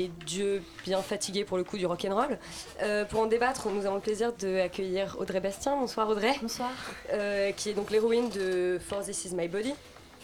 [0.00, 2.38] les dieux bien fatigués pour le coup du rock'n'roll.
[2.82, 5.76] Euh, pour en débattre, nous avons le plaisir d'accueillir Audrey Bastien.
[5.76, 6.34] Bonsoir Audrey.
[6.40, 6.70] Bonsoir.
[7.12, 9.74] Euh, qui est donc l'héroïne de For This Is My Body.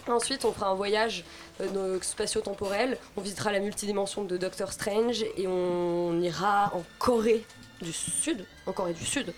[0.08, 1.24] Ensuite, on fera un voyage
[1.60, 2.96] euh, spatio-temporel.
[3.16, 7.44] On visitera la multidimension de Doctor Strange et on ira en Corée
[7.82, 9.34] du Sud, en Corée du Sud,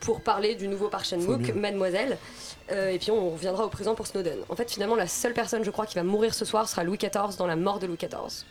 [0.00, 2.18] pour parler du nouveau Park Chan-wook, Mademoiselle.
[2.72, 4.40] Euh, et puis on reviendra au présent pour Snowden.
[4.48, 6.98] En fait, finalement, la seule personne, je crois, qui va mourir ce soir sera Louis
[6.98, 8.44] XIV dans la mort de Louis XIV.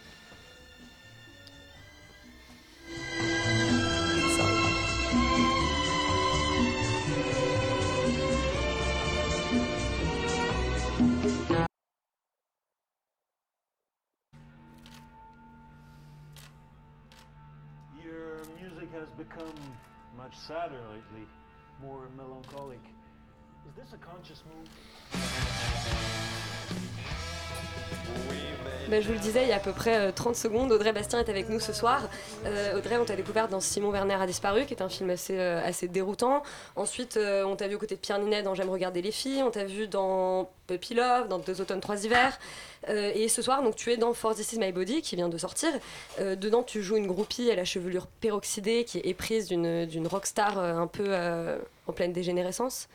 [20.46, 21.26] Sadder lately,
[21.82, 22.80] more melancholic.
[23.68, 24.68] Is this a conscious move?
[28.90, 30.94] Ben, je vous le disais, il y a à peu près 30 euh, secondes, Audrey
[30.94, 32.08] Bastien est avec nous ce soir.
[32.45, 35.38] Euh, Audrey, on t'a découvert dans Simon Werner a disparu, qui est un film assez,
[35.38, 36.42] euh, déroutant.
[36.78, 39.44] Ensuite, on t'a vu aux côtés de Pierre Ninet dans J'aime regarder les filles.
[39.44, 42.39] On t'a vu dans Puppy Love, dans Deux automnes, trois hivers.
[42.88, 45.38] et ce soir, donc, tu es dans For This Is My Body, qui vient de
[45.38, 45.70] sortir.
[46.20, 50.88] dedans, tu joues une groupie à la chevelure peroxydée, qui est éprise d'une rockstar un
[50.88, 51.14] peu
[51.88, 52.88] en pleine dégénérescence.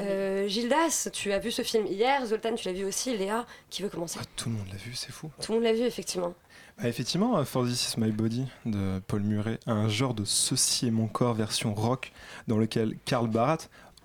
[0.00, 2.24] Euh, Gildas, tu as vu ce film hier.
[2.26, 3.16] Zoltan, tu l'as vu aussi.
[3.16, 5.30] Léa, qui veut commencer ah, Tout le monde l'a vu, c'est fou.
[5.40, 6.34] Tout le monde l'a vu, effectivement.
[6.78, 10.90] Bah, effectivement, For This Is My Body de Paul Murray, un genre de Ceci est
[10.90, 12.12] mon corps version rock
[12.48, 13.58] dans lequel Karl Barat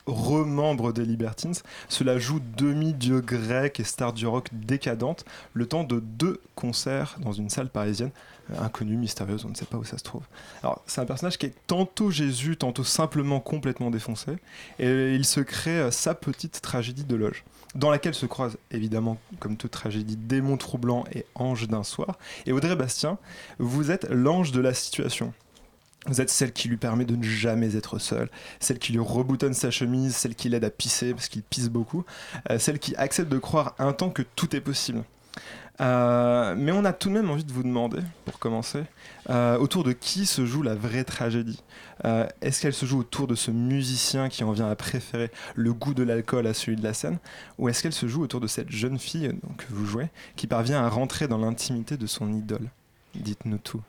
[0.06, 1.53] remembre des Libertines.
[1.89, 7.31] Cela joue demi-dieu grec et star du rock décadente le temps de deux concerts dans
[7.31, 10.23] une salle parisienne euh, inconnue, mystérieuse, on ne sait pas où ça se trouve.
[10.63, 14.31] Alors, c'est un personnage qui est tantôt Jésus, tantôt simplement complètement défoncé,
[14.80, 17.43] et il se crée euh, sa petite tragédie de loge,
[17.75, 22.17] dans laquelle se croisent évidemment, comme toute tragédie, démons troublants et anges d'un soir.
[22.45, 23.17] Et Audrey Bastien,
[23.59, 25.33] vous êtes l'ange de la situation.
[26.08, 29.53] Vous êtes celle qui lui permet de ne jamais être seule, celle qui lui reboutonne
[29.53, 32.05] sa chemise, celle qui l'aide à pisser parce qu'il pisse beaucoup,
[32.49, 35.03] euh, celle qui accepte de croire un temps que tout est possible.
[35.81, 38.83] Euh, mais on a tout de même envie de vous demander, pour commencer,
[39.30, 41.61] euh, autour de qui se joue la vraie tragédie?
[42.42, 45.93] Est-ce qu'elle se joue autour de ce musicien qui en vient à préférer le goût
[45.93, 47.20] de l'alcool à celui de la scène?
[47.59, 50.47] Ou est-ce qu'elle se joue autour de cette jeune fille donc, que vous jouez, qui
[50.47, 52.70] parvient à rentrer dans l'intimité de son idole?
[53.14, 53.81] Dites-nous tout.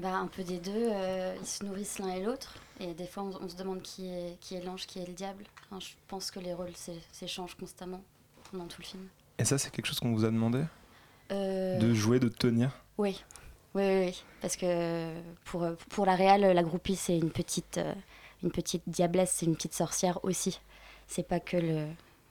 [0.00, 0.72] Bah, un peu des deux.
[0.74, 2.54] Euh, ils se nourrissent l'un et l'autre.
[2.78, 5.44] Et des fois, on, se demande qui est, qui est l'ange, qui est le diable.
[5.78, 6.72] je pense que les rôles
[7.12, 8.02] s'échangent constamment
[8.50, 9.02] pendant tout le film.
[9.38, 10.60] Et ça, c'est quelque chose qu'on vous a demandé?
[10.60, 10.79] euh,
[11.30, 13.22] De jouer, de tenir oui.
[13.74, 14.04] oui.
[14.04, 15.12] Oui, Parce que
[15.44, 17.94] pour, pour la réal, la groupie, c'est une petite, euh,
[18.42, 20.60] une petite diablesse, c'est une petite sorcière aussi.
[21.06, 21.86] C'est pas que le...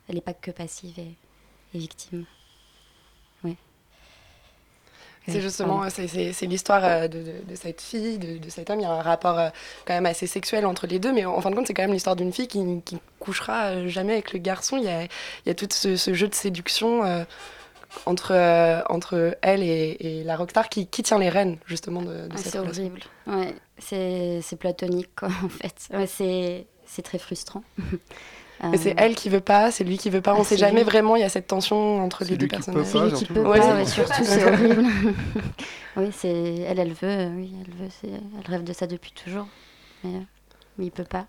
[0.08, 1.16] Elle n'est pas que passive et
[1.74, 2.26] victime.
[5.28, 8.80] C'est justement, c'est l'histoire euh, de, de, cette fille, de, de, cet homme.
[8.80, 9.50] Il y a un rapport euh,
[9.86, 11.94] quand même assez sexuel entre les deux, mais en fin de compte, c'est quand même
[11.94, 14.78] l'histoire d'une fille qui, qui couchera euh, jamais avec le garçon.
[14.78, 15.09] Il y a, il
[15.48, 17.26] y a tout ce, jeu de séduction
[18.06, 22.30] entre, entre elle et, et, la rockstar qui, qui, tient les rênes, justement, de, de
[22.32, 23.02] ah, cette C'est horrible.
[23.28, 25.76] Ouais, c'est platonique, quoi, en fait.
[25.92, 27.64] Ouais, c'est très frustrant.
[28.76, 30.36] C'est elle qui veut pas, c'est lui qui veut pas.
[30.36, 31.16] On ah, sait jamais vraiment.
[31.16, 32.84] Il y a cette tension entre les deux personnes.
[32.84, 34.84] C'est lui qui peut pas, surtout c'est horrible.
[35.96, 37.90] oui, c'est elle, elle veut, oui, elle veut.
[38.04, 39.48] Elle rêve de ça depuis toujours,
[40.04, 40.22] mais, euh,
[40.78, 41.26] mais il peut pas.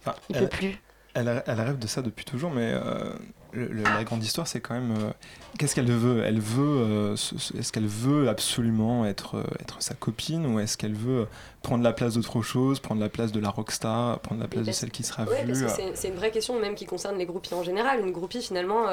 [0.00, 0.80] Enfin, il elle, peut plus.
[1.14, 3.12] Elle, elle, rêve de ça depuis toujours, mais euh,
[3.54, 5.10] la grande histoire, c'est quand même euh,
[5.58, 6.22] qu'est-ce qu'elle veut?
[6.24, 11.26] Elle veut, euh, est-ce qu'elle veut absolument être être sa copine ou est-ce qu'elle veut
[11.62, 14.72] prendre la place d'autre chose, prendre la place de la rockstar, prendre la place de
[14.72, 15.66] celle qui sera ouais, vue.
[15.94, 18.00] C'est une vraie question même qui concerne les groupies en général.
[18.00, 18.86] Une groupie finalement.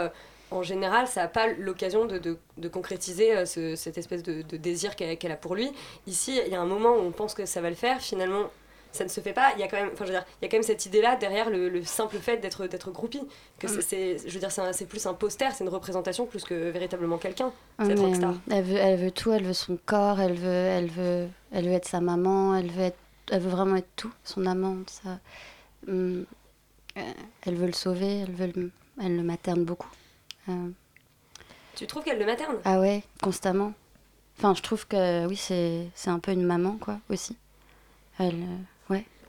[0.51, 4.95] en général, ça n'a pas l'occasion de, de, de, concrétiser cette espèce de, de désir
[4.95, 5.71] qu'elle a pour lui.
[6.05, 8.01] Ici, il y a un moment où on pense que ça va le faire.
[8.01, 8.49] Finalement,
[8.91, 9.51] ça ne se fait pas.
[9.55, 10.85] Il y a quand même, enfin, je veux dire, il y a quand même cette
[10.85, 13.21] idée-là derrière le, simple fait d'être d'être groupie.
[13.59, 13.81] Que mm.
[13.81, 17.51] c'est, je veux dire, c'est plus un poster, c'est une représentation plus que véritablement quelqu'un.
[17.83, 18.35] cette rockstar.
[18.49, 19.31] Elle veut, elle veut tout.
[19.31, 20.19] Elle veut son corps.
[20.19, 22.55] Elle veut, elle veut, elle veut être sa maman.
[22.55, 22.97] Elle veut être,
[23.31, 24.11] elle veut vraiment être tout.
[24.23, 24.77] Son amant.
[24.87, 25.19] Ça.
[25.87, 26.23] Mm.
[26.97, 27.01] Euh,
[27.45, 28.19] elle veut le sauver.
[28.21, 28.71] Elle veut, le,
[29.01, 29.89] elle le materne beaucoup.
[30.49, 30.69] Euh.
[31.75, 32.57] Tu trouves qu'elle le materne?
[32.65, 33.73] Ah ouais, constamment.
[34.37, 37.37] Enfin, je trouve que oui, c'est, c'est un peu une maman quoi aussi.
[38.17, 38.43] Elle.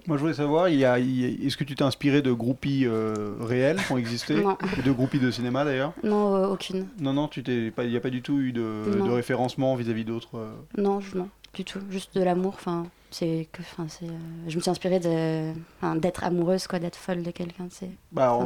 [0.07, 3.35] Moi, je voulais savoir, il y a, est-ce que tu t'es inspiré de groupies euh,
[3.41, 4.57] réelles qui ont existé Non.
[4.85, 6.87] De groupies de cinéma d'ailleurs Non, euh, aucune.
[7.01, 9.75] Non, non, tu t'es pas, il n'y a pas du tout eu de, de référencement
[9.77, 11.81] vis-à-vis d'autres euh Non, non, du tout.
[11.91, 12.55] Juste de l'amour.
[12.57, 14.07] Enfin, c'est que, enfin, c'est.
[14.49, 15.53] je me suis inspirée de,
[15.99, 17.67] d'être amoureuse, quoi, d'être folle de quelqu'un.
[17.71, 17.91] C'est.
[18.13, 18.39] Bah,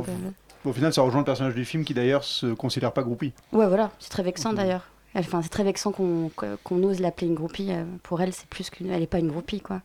[0.65, 3.33] au final, ça rejoint le personnage du film qui d'ailleurs se considère pas groupie.
[3.53, 3.91] Ouais, voilà.
[3.99, 4.87] C'est très vexant d'ailleurs.
[5.17, 6.31] Enfin, c'est très vexant qu'on
[6.65, 7.69] qu'on ose l'appeler une groupie.
[7.71, 8.91] euh, Pour elle, c'est plus qu'une.
[8.91, 9.81] Elle n'est pas une groupie, quoi.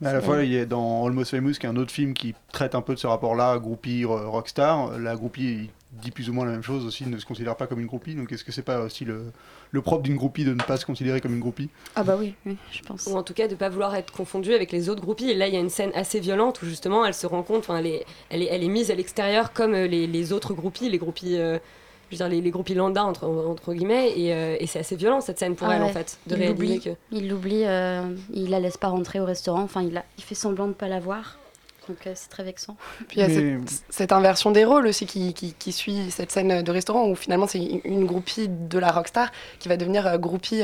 [0.00, 2.14] Mais à la fois, il y a dans Almost Famous, qui est un autre film
[2.14, 4.98] qui traite un peu de ce rapport-là, groupie, ro- rockstar.
[4.98, 7.66] La groupie il dit plus ou moins la même chose aussi, ne se considère pas
[7.66, 8.14] comme une groupie.
[8.14, 9.24] Donc est-ce que c'est pas aussi le,
[9.72, 11.68] le propre d'une groupie de ne pas se considérer comme une groupie?
[11.96, 13.06] Ah bah oui, oui, je pense.
[13.06, 15.30] Ou en tout cas de pas vouloir être confondue avec les autres groupies.
[15.30, 17.58] Et là, il y a une scène assez violente où justement elle se rend compte,
[17.60, 20.54] enfin, elle est, elle est, elle est mise à l'extérieur comme euh, les, les autres
[20.54, 21.58] groupies, les groupies, euh,
[22.10, 24.12] je veux dire, les, les groupies lambda entre, entre guillemets.
[24.18, 26.38] Et, euh, et c'est assez violent cette scène pour Ah elle en fait, de Il
[26.42, 26.80] réaliser l'oublie.
[26.80, 26.90] que.
[27.12, 28.02] Il l'oublie, euh,
[28.32, 29.62] il la laisse pas rentrer au restaurant.
[29.62, 31.36] Enfin, il, a, il fait semblant de pas la voir.
[31.88, 32.76] Donc euh, c'est très vexant.
[33.08, 36.10] Puis il y a Mais- cette, cette inversion des rôles aussi qui, qui, qui suit
[36.10, 40.18] cette scène de restaurant où finalement c'est une- groupie de la rockstar qui va devenir
[40.18, 40.62] groupie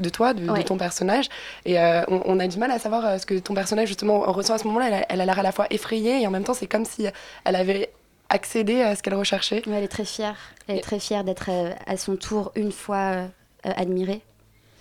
[0.00, 1.28] de toi, de, ton personnage.
[1.64, 4.54] Et euh, on, on a du mal à savoir ce que ton personnage justement ressent
[4.54, 5.06] à ce moment-là.
[5.08, 7.06] Elle a l'air à la fois effrayée et en même temps c'est comme si
[7.44, 7.90] elle avait
[8.28, 9.62] accédé à ce qu'elle recherchait.
[9.66, 10.36] Elle est très fière.
[10.68, 13.26] Elle est très fière d'être euh, à son tour une fois euh,
[13.66, 14.22] euh, admirée.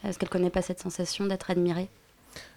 [0.02, 1.90] Parce qu'elle connaît pas cette sensation d'être admirée.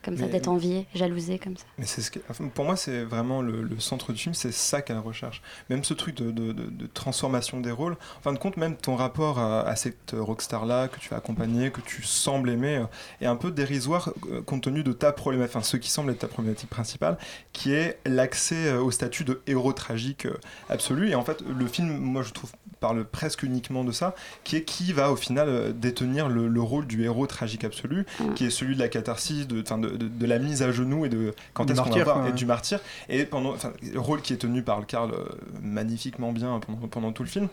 [0.02, 1.64] Comme ça, Mais- d'être enviée, jalousée, comme ça.
[1.76, 2.20] Mais c'est ce que-
[2.54, 5.42] pour moi, c'est vraiment le, le centre du film, c'est ça qu'elle recherche.
[5.70, 7.96] Même ce truc de, de- de- de transformation des rôles.
[8.18, 11.70] En fin de compte, même ton rapport à, à cette rockstar-là que tu as accompagnée,
[11.70, 12.84] que tu sembles aimer, euh,
[13.20, 16.20] est un peu dérisoire euh, compte tenu de ta problématique, enfin, ce qui semble être
[16.20, 17.18] ta problématique principale,
[17.52, 20.26] qui est l'accès euh, au statut de héros tragique
[20.70, 21.10] absolu.
[21.10, 24.14] Et en fait, le film, moi, je trouve, parle presque uniquement de ça,
[24.44, 28.06] qui est qui va au final euh, détenir le, le rôle du héros tragique absolu,
[28.20, 28.34] Mm.
[28.34, 31.08] qui est celui de la catharsis, de, de, de- de la mise à genoux et
[31.08, 32.80] de quand Du est-ce qu'on va martyr, voir et du martyr.
[33.08, 35.24] Et pendant, le rôle qui est tenu par le Karl euh,
[35.62, 37.48] magnifiquement bien pendant, pendant tout le film.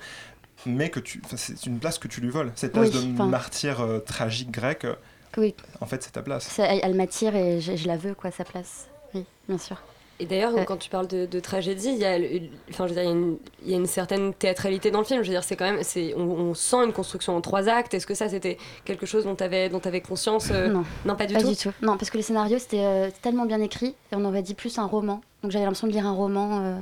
[0.66, 2.52] Mais que tu, c'est une place que tu lui voles.
[2.56, 4.96] Cette place Oui, de martyr euh, tragique grec, euh,
[5.38, 6.58] Oui, en fait, c'est ta place.
[6.60, 8.88] elle m'attire et je, je la veux, quoi, sa place.
[9.14, 9.78] Oui, bien sûr.
[10.20, 10.64] Et d'ailleurs, Ouais.
[10.66, 12.28] quand tu parles de, de tragédie, il y, a, le-
[12.70, 15.00] enfin, je veux dire, il y a une- il y a une certaine théâtralité dans
[15.00, 15.22] le film.
[15.24, 17.94] Je veux dire, c'est quand même, c'est, on, on sent une construction en trois actes.
[17.94, 21.16] Est-ce que ça, c'était quelque chose dont tu avais, dont avais conscience euh, non, Non,
[21.18, 21.50] pas du pas tout.
[21.50, 21.72] du tout.
[21.82, 24.78] Non, parce que le scénario, c'était euh, tellement bien écrit et on aurait dit plus
[24.80, 25.20] un roman.
[25.44, 26.62] Donc j'avais l'impression de lire un roman.
[26.64, 26.76] euh,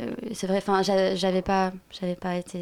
[0.00, 2.60] euh, c'est vrai, enfin, j'a- j'avais pas, j'avais pas été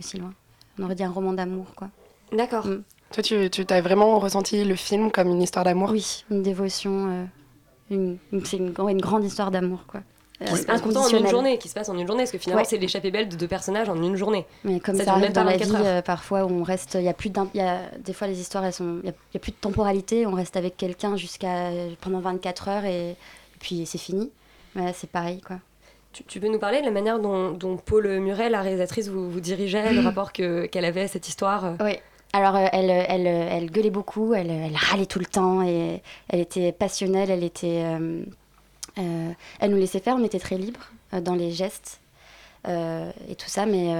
[0.00, 0.32] aussi loin.
[0.78, 1.88] On aurait dit un roman d'amour, quoi.
[2.32, 2.66] D'accord.
[2.66, 2.82] Mm.
[3.12, 5.90] Toi, tu, tu as vraiment ressenti le film comme une histoire d'amour?
[5.90, 7.28] Oui, une dévotion.
[7.90, 10.00] Une, c'est une, ouais, une grande histoire d'amour, quoi.
[10.40, 12.38] Euh, Qui se passe en une journée, qui se passe en une journée, parce que
[12.38, 12.68] finalement, Ouais.
[12.68, 14.46] c'est l'échappée belle de deux personnages en une journée.
[14.62, 17.08] Mais comme Ça ça, arrive dans la 24 vie, euh, parfois on reste, il y
[17.08, 19.34] a plus d'un, y a des fois les histoires elles sont, il y a, il
[19.34, 21.70] y a plus de temporalité, on reste avec quelqu'un jusqu'à
[22.00, 23.16] pendant 24 heures et, et
[23.58, 24.30] puis c'est fini.
[24.76, 25.56] Là, c'est pareil quoi.
[26.12, 29.28] Tu, tu peux nous parler de la manière dont, dont Paul Muret, la réalisatrice, vous,
[29.30, 31.96] vous dirigeait, le rapport que, qu'elle avait à cette histoire euh Oui.
[32.32, 35.62] Alors euh, elle, euh, elle, euh, elle gueulait beaucoup, elle, elle râlait tout le temps
[35.62, 38.22] et elle était passionnelle, elle était, euh,
[38.98, 39.30] euh,
[39.60, 40.80] elle nous laissait faire, on était très libre
[41.14, 42.00] euh, dans les gestes
[42.66, 43.94] et tout ça, mais,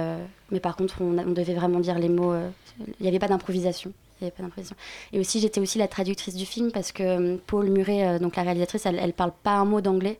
[0.51, 2.35] mais par contre on, on devait vraiment dire les mots.
[2.77, 3.91] Il n'y avait pas d'improvisation.
[4.21, 8.85] Et aussi j'étais aussi la traductrice du film parce que Paul Muret, donc la réalisatrice,
[8.85, 10.19] elle, elle parle pas un mot d'anglais.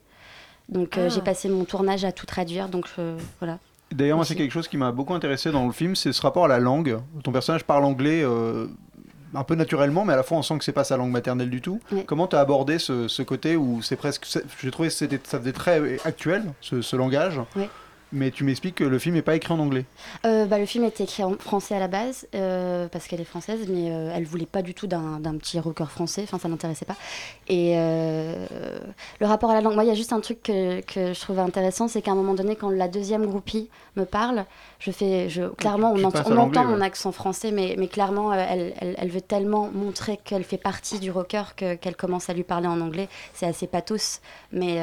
[0.67, 1.09] Donc euh, Ah.
[1.09, 2.87] j'ai passé mon tournage à tout traduire, donc
[3.39, 3.59] voilà.
[3.91, 6.45] D'ailleurs, moi, c'est quelque chose qui m'a beaucoup intéressé dans le film, c'est ce rapport
[6.45, 6.97] à la langue.
[7.23, 8.67] Ton personnage parle anglais euh,
[9.33, 11.49] un peu naturellement, mais à la fois on sent que c'est pas sa langue maternelle
[11.49, 11.79] du tout.
[12.05, 14.25] Comment tu as abordé ce, ce côté où c'est presque.
[14.61, 17.39] J'ai trouvé que ça faisait très actuel, ce, ce langage?
[18.11, 19.85] Mais tu m'expliques que le film n'est pas écrit en anglais.
[20.25, 23.25] Euh, bah, le film était écrit en français à la base, euh, parce qu'elle est
[23.25, 26.85] française, mais euh, elle voulait pas du tout d'un petit rocker français, enfin ça l'intéressait
[26.85, 26.95] pas.
[27.47, 28.47] Et euh,
[29.19, 31.19] le rapport à la langue, moi il y a juste un truc que, que je
[31.19, 34.45] trouvais intéressant, c'est qu'à un moment donné, quand la deuxième groupie me parle,
[34.79, 38.95] je fais, je, clairement on, entend, on mon accent français, mais, mais clairement elle, elle,
[38.97, 42.67] elle veut tellement montrer qu'elle fait partie du rocker que- qu'elle commence à lui parler
[42.67, 43.07] en anglais.
[43.35, 44.19] C'est assez pathos,
[44.51, 44.79] mais...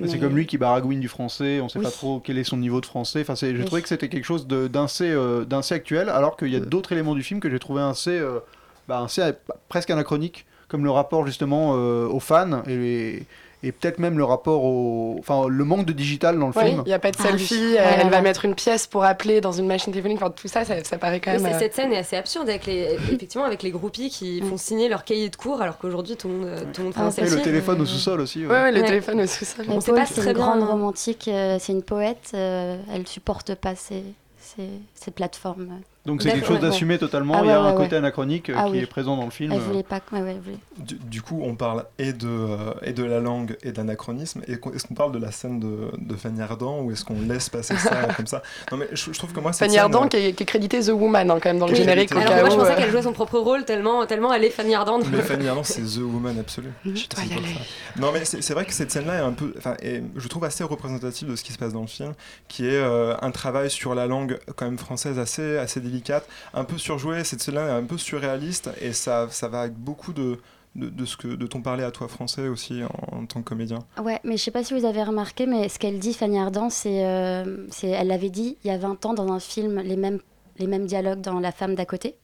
[0.00, 1.84] euh, C'est comme lui qui baragouine du français, on sait Oui.
[1.84, 3.20] pas trop quel est son niveau de français.
[3.22, 3.64] Enfin, c'est- j'ai Oui.
[3.64, 7.14] trouvé que c'était quelque chose de- d'assez euh, actuel, alors qu'il y a d'autres éléments
[7.14, 8.38] du film que j'ai trouvé assez, euh,
[8.86, 9.32] bah, assez, euh,
[9.68, 13.22] presque anachronique, comme le rapport justement euh, aux fans et,
[13.62, 16.82] et peut-être même le rapport au, enfin, le manque de digital dans le Oui, film.
[16.86, 17.38] il n'y a pas de Ah oui.
[17.38, 20.46] selfie, euh, elle va mettre une pièce pour appeler dans une machine téléphonique, enfin, tout
[20.48, 21.44] ça, ça, ça paraît quand même...
[21.44, 24.88] euh, Cette scène est assez absurde avec les, effectivement, avec les groupies qui font signer
[24.88, 27.06] leur cahier de cours alors qu'aujourd'hui tout le monde, euh, tout le monde fait Ah,
[27.06, 27.44] un ça, Et le selfie.
[27.44, 28.46] téléphone au sous-sol aussi.
[28.46, 28.52] ouais.
[28.52, 28.86] Ouais, ouais, le Ouais.
[28.86, 29.64] téléphone au sous-sol.
[29.68, 30.66] On sait pas c'est très une bien, grande hein.
[30.66, 34.04] romantique, euh, c'est une poète, euh, elle supporte pas ces,
[34.40, 35.80] ces, ces plateformes.
[36.08, 36.62] Donc c'est quelque chose ouais.
[36.62, 37.34] d'assumé totalement.
[37.36, 38.78] Ah Il y a ouais, un ouais, côté anachronique euh, Ah qui oui.
[38.78, 39.52] est présent dans le film.
[39.52, 39.62] Elle euh.
[39.62, 40.00] voulait pas.
[40.12, 40.56] Elle voulait.
[40.78, 44.40] Du, du coup, on parle et de, euh, et de la langue et de l'anachronisme.
[44.48, 47.20] Et qu'on- Est-ce qu'on parle de la scène de, de Fanny Ardant ou est-ce qu'on
[47.20, 48.42] laisse passer ça comme ça?
[48.72, 50.46] Non, mais je, je trouve que moi, Fanny scène, Ardant euh, qui est, qui est
[50.46, 52.90] créditée The Woman hein, quand même dans le Oui, générique Alors moi je pensais qu'elle
[52.90, 55.00] jouait son propre rôle tellement, tellement elle est Fanny Ardant.
[55.12, 56.72] Mais Fanny Ardant, c'est The Woman absolue.
[56.84, 57.54] Je dois y aller.
[57.54, 58.00] ça.
[58.00, 61.28] Non, mais c'est vrai que cette scène-là est un peu, est, je trouve assez représentative
[61.30, 62.14] de ce qui se passe dans le film,
[62.48, 66.26] qui est euh, un travail sur la langue quand même française assez, assez délicat délicate,
[66.54, 67.24] un peu surjouée.
[67.24, 70.38] Cette scène-là est un peu surréaliste et ça, ça va avec beaucoup de,
[70.76, 73.48] de, de ce que, de ton parler à toi français aussi en, en tant que
[73.48, 73.80] comédien.
[74.02, 76.70] Ouais, mais je sais pas si vous avez remarqué, mais ce qu'elle dit, Fanny Ardant,
[76.70, 79.96] c'est, euh, c'est, elle l'avait dit il y a 20 ans dans un film, les
[79.96, 80.20] mêmes,
[80.58, 82.14] les mêmes dialogues dans La femme d'à côté,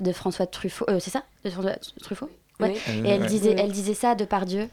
[0.00, 0.86] de François Truffaut.
[0.88, 1.24] Euh, c'est ça?
[1.44, 2.30] De François Truffaut?
[2.60, 2.72] Ouais.
[2.74, 2.78] Oui.
[2.88, 3.26] Euh, Et elle ouais.
[3.28, 3.56] disait, Oui.
[3.58, 4.68] elle disait ça de par Dieu.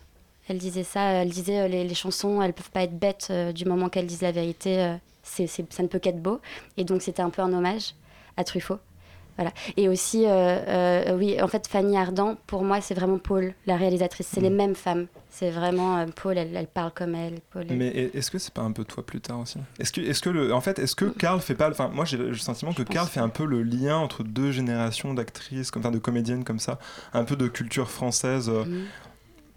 [0.47, 3.51] Elle disait ça, elle disait euh, les, les chansons, elles peuvent pas être bêtes euh,
[3.51, 4.79] du moment qu'elles disent la vérité.
[4.79, 6.39] euh, c'est, c'est- ça ne peut qu'être beau.
[6.77, 7.95] Et donc c'était un peu un hommage
[8.37, 8.79] à Truffaut.
[9.37, 9.51] Voilà.
[9.75, 13.75] Et aussi, euh, euh, oui, en fait, Fanny Ardant, pour moi, c'est vraiment Paul, la
[13.75, 14.27] réalisatrice.
[14.31, 14.55] C'est les Mm.
[14.55, 15.07] mêmes femmes.
[15.29, 17.39] C'est vraiment euh, Paul, elle, elle parle comme elle.
[17.51, 19.59] Paul, elle- Mais est- est-ce que c'est pas un peu toi plus tard aussi?
[19.77, 22.15] Est-ce que, est-ce que le, en fait, est-ce que Karl fait pas, enfin, moi j'ai
[22.15, 25.91] le sentiment que Karl fait un peu le lien entre deux générations d'actrices, comme, enfin,
[25.91, 26.79] de comédiennes comme ça,
[27.11, 28.85] un peu de culture française, Mhm.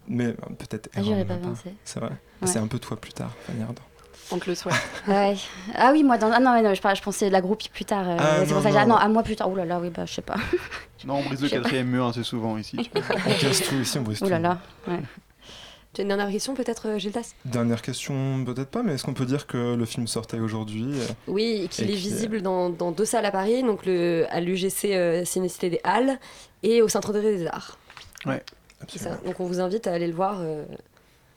[0.08, 0.88] mais peut-être.
[0.96, 1.72] Ah, j'y aurais erreur de pas pensé.
[1.84, 2.10] C'est vrai?
[2.42, 2.48] Ouais.
[2.48, 3.82] C'est un peu toi plus tard, Fanny Ardant.
[4.30, 4.74] On te le souhaite.
[5.08, 5.36] Ouais.
[5.74, 6.30] Ah oui, moi, dans...
[6.32, 8.08] ah non, mais non, je, parlais- je pensais de la groupe plus tard.
[8.08, 8.94] euh, Ah, c'est non, pour ça que j'ai- ah non.
[8.94, 9.50] non, à moi plus tard.
[9.50, 10.36] Ouh là là, oui, bah, je sais pas.
[11.06, 12.76] Non, on brise le quatrième mur assez souvent ici.
[12.96, 14.42] On casse tout ici, on brise Ouh là tout.
[14.42, 14.58] là.
[14.88, 14.98] Ouais.
[15.94, 17.34] Tu as une dernière question peut-être, euh, Gildas?
[17.44, 21.06] Dernière question, peut-être pas, mais est-ce qu'on peut dire que le film sortait aujourd'hui euh,
[21.28, 24.40] Oui, et qu'il Et est visible dans, dans deux salles à Paris, donc le, à
[24.40, 26.18] l'UGC euh, Cinécité des Halles
[26.64, 27.78] et au Centre des Arts.
[28.88, 29.16] C'est ça.
[29.24, 30.64] Donc on vous invite à aller le voir euh,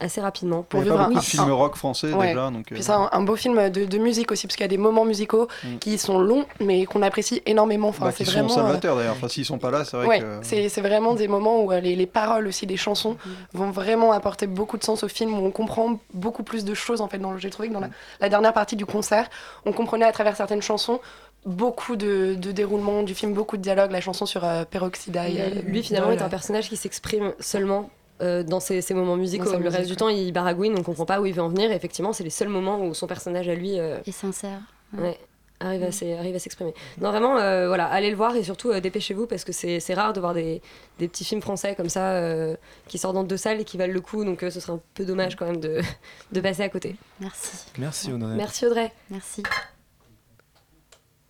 [0.01, 0.63] assez rapidement.
[0.63, 2.29] Pour Il y a vivre pas un- de films rock français Ouais.
[2.29, 2.49] déjà.
[2.51, 4.65] Donc, euh, Puis c'est un, un beau film de, de musique aussi, parce qu'il y
[4.65, 5.77] a des moments musicaux Mm.
[5.79, 7.89] qui sont longs, mais qu'on apprécie énormément.
[7.89, 8.49] Enfin, bah, c'est vraiment.
[8.49, 9.13] sont euh, salvateurs d'ailleurs.
[9.15, 10.39] Enfin, s'ils sont pas là, c'est vrai Ouais, que.
[10.41, 13.15] c'est c'est vraiment des moments où euh, les, les paroles aussi des chansons
[13.53, 17.01] vont vraiment apporter beaucoup de sens au film, où on comprend beaucoup plus de choses
[17.01, 17.17] en fait.
[17.19, 17.89] dans J'ai trouvé que dans la,
[18.19, 19.29] la dernière partie du concert,
[19.65, 20.99] on comprenait à travers certaines chansons
[21.45, 23.91] beaucoup de, de déroulement du film, beaucoup de dialogues.
[23.91, 25.23] La chanson sur euh, Peroxida.
[25.65, 27.89] Lui finalement est un personnage qui s'exprime seulement
[28.21, 29.45] euh, dans ces, ces moments musicaux.
[29.45, 31.49] Dans Le musique, reste du temps, il baragouine, on comprend pas où il veut en
[31.49, 31.71] venir.
[31.71, 34.59] Et effectivement, c'est les seuls moments où son personnage à lui euh, Et sincère.
[34.97, 35.17] ouais,
[35.59, 36.73] arrive à s'e- arrive à s'exprimer.
[36.99, 39.93] Non, vraiment, euh, voilà, allez le voir et surtout euh, dépêchez-vous parce que c'est c'est
[39.93, 40.61] rare de voir des,
[40.99, 42.55] des petits films français comme ça euh,
[42.87, 44.23] qui sortent dans deux salles et qui valent le coup.
[44.25, 45.81] Donc euh, ce serait un peu dommage quand même de,
[46.31, 46.95] de passer à côté.
[47.19, 47.65] Merci.
[47.77, 48.35] Merci Audrey.
[48.35, 48.91] Merci Audrey.
[49.09, 49.43] Merci.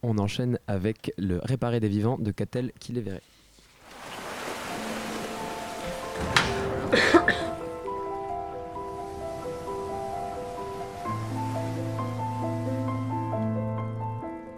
[0.04, 3.22] On enchaîne avec le Réparer des vivants de Catel qui les verrait.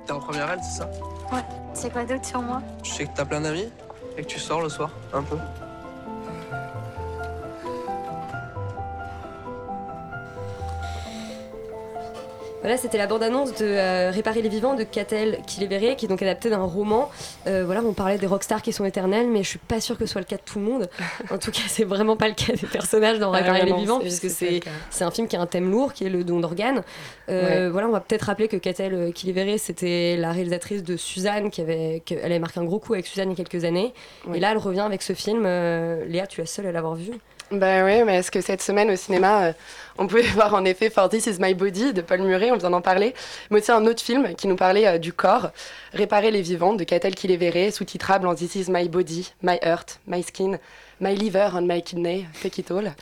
[0.06, 0.90] T'es en première L, c'est ça?
[1.74, 2.62] C'est quoi d'autre sur moi?
[2.84, 3.70] Je sais que t'as plein d'amis
[4.18, 5.38] et que tu sors le soir, un peu.
[12.64, 16.06] Voilà, c'était la bande-annonce de euh, Réparer les vivants de Catel qui les verrait, qui
[16.06, 17.10] est donc adapté d'un roman.
[17.46, 20.06] Euh, voilà, on parlait des rockstars qui sont éternels, mais je suis pas sûre que
[20.06, 20.90] ce soit le cas de tout le monde.
[21.30, 23.78] En tout cas, c'est vraiment pas le cas des personnages dans Réparer Ah, les non,
[23.80, 24.62] vivants, puisque c'est
[25.04, 26.84] un film qui a un thème lourd, qui est le don d'organes.
[27.30, 30.96] Euh, Voilà, on va peut-être rappeler que Catel qui les verrait, c'était la réalisatrice de
[30.96, 33.44] Suzanne, qui avait, qui- elle avait marqué un gros coup avec Suzanne il y a
[33.44, 33.94] quelques années.
[34.34, 35.44] Et là, elle revient avec ce film.
[35.46, 37.12] Euh, Léa, tu es la seule à l'avoir vu.
[37.54, 39.54] Bah oui, mais est-ce que cette semaine au cinéma, euh,
[40.00, 42.72] on pouvait voir en effet For This Is My Body de Paul Murray, on vient
[42.72, 43.14] d'en parler,
[43.52, 45.52] mais aussi un autre film qui nous parlait euh, du corps,
[45.94, 49.60] Réparer les vivants de Catel qui les verrait, sous-titrable en This Is My Body, My
[49.62, 50.58] Heart, My Skin,
[51.00, 52.96] My Liver and My Kidney, Take It All.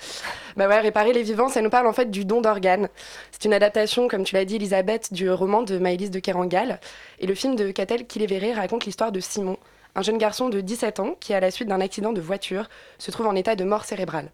[0.58, 2.89] Bah ouais, Réparer les vivants, ça nous parle en fait du don d'organes.
[3.31, 6.81] C'est une adaptation, comme tu l'as dit Elisabeth, du roman de Maëlys de Kerangal.
[7.20, 9.58] Et le film de Catel qui les verrait raconte l'histoire de Simon,
[9.95, 13.12] un jeune garçon de 17 ans qui, à la suite d'un accident de voiture, se
[13.12, 14.31] trouve en état de mort cérébrale.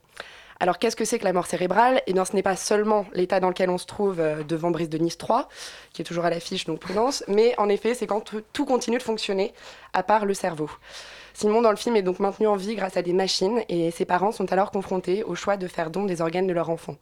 [0.60, 2.02] Alors qu'est-ce que c'est que la mort cérébrale?
[2.08, 4.90] Eh bien ce n'est pas seulement l'état dans lequel on se trouve euh, devant Brise
[4.90, 5.50] de Nice 3,
[5.94, 8.98] qui est toujours à l'affiche, donc prudence, mais en effet c'est quand tout- tout continue
[8.98, 9.54] de fonctionner,
[9.94, 10.70] à part le cerveau.
[11.36, 14.06] Simon dans le film est donc maintenu en vie grâce à des machines et ses
[14.06, 16.96] parents sont alors confrontés au choix de faire don des organes de leur enfant.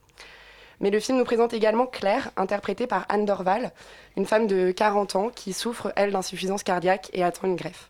[0.81, 3.71] Mais le film nous présente également Claire, interprétée par Anne Dorval,
[4.17, 7.89] une femme de 40 ans qui souffre, elle, d'insuffisance cardiaque et attend une greffe.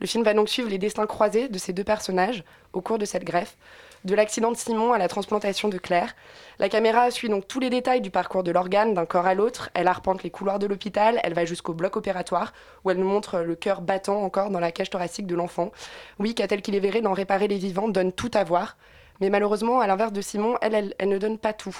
[0.00, 3.04] Le film va donc suivre les destins croisés de ces deux personnages au cours de
[3.04, 3.56] cette greffe,
[4.04, 6.14] de l'accident de Simon à la transplantation de Claire.
[6.58, 9.70] La caméra suit donc tous les détails du parcours de l'organe d'un corps à l'autre.
[9.74, 12.52] Elle arpente les couloirs de l'hôpital, elle va jusqu'au bloc opératoire
[12.84, 15.72] où elle nous montre le cœur battant encore dans la cage thoracique de l'enfant.
[16.18, 18.76] Oui, qu'a-t-elle qu'il est verré d'en réparer les vivants donne tout à voir.
[19.20, 21.76] Mais malheureusement, à l'inverse de Simon, elle, elle, elle ne donne pas tout.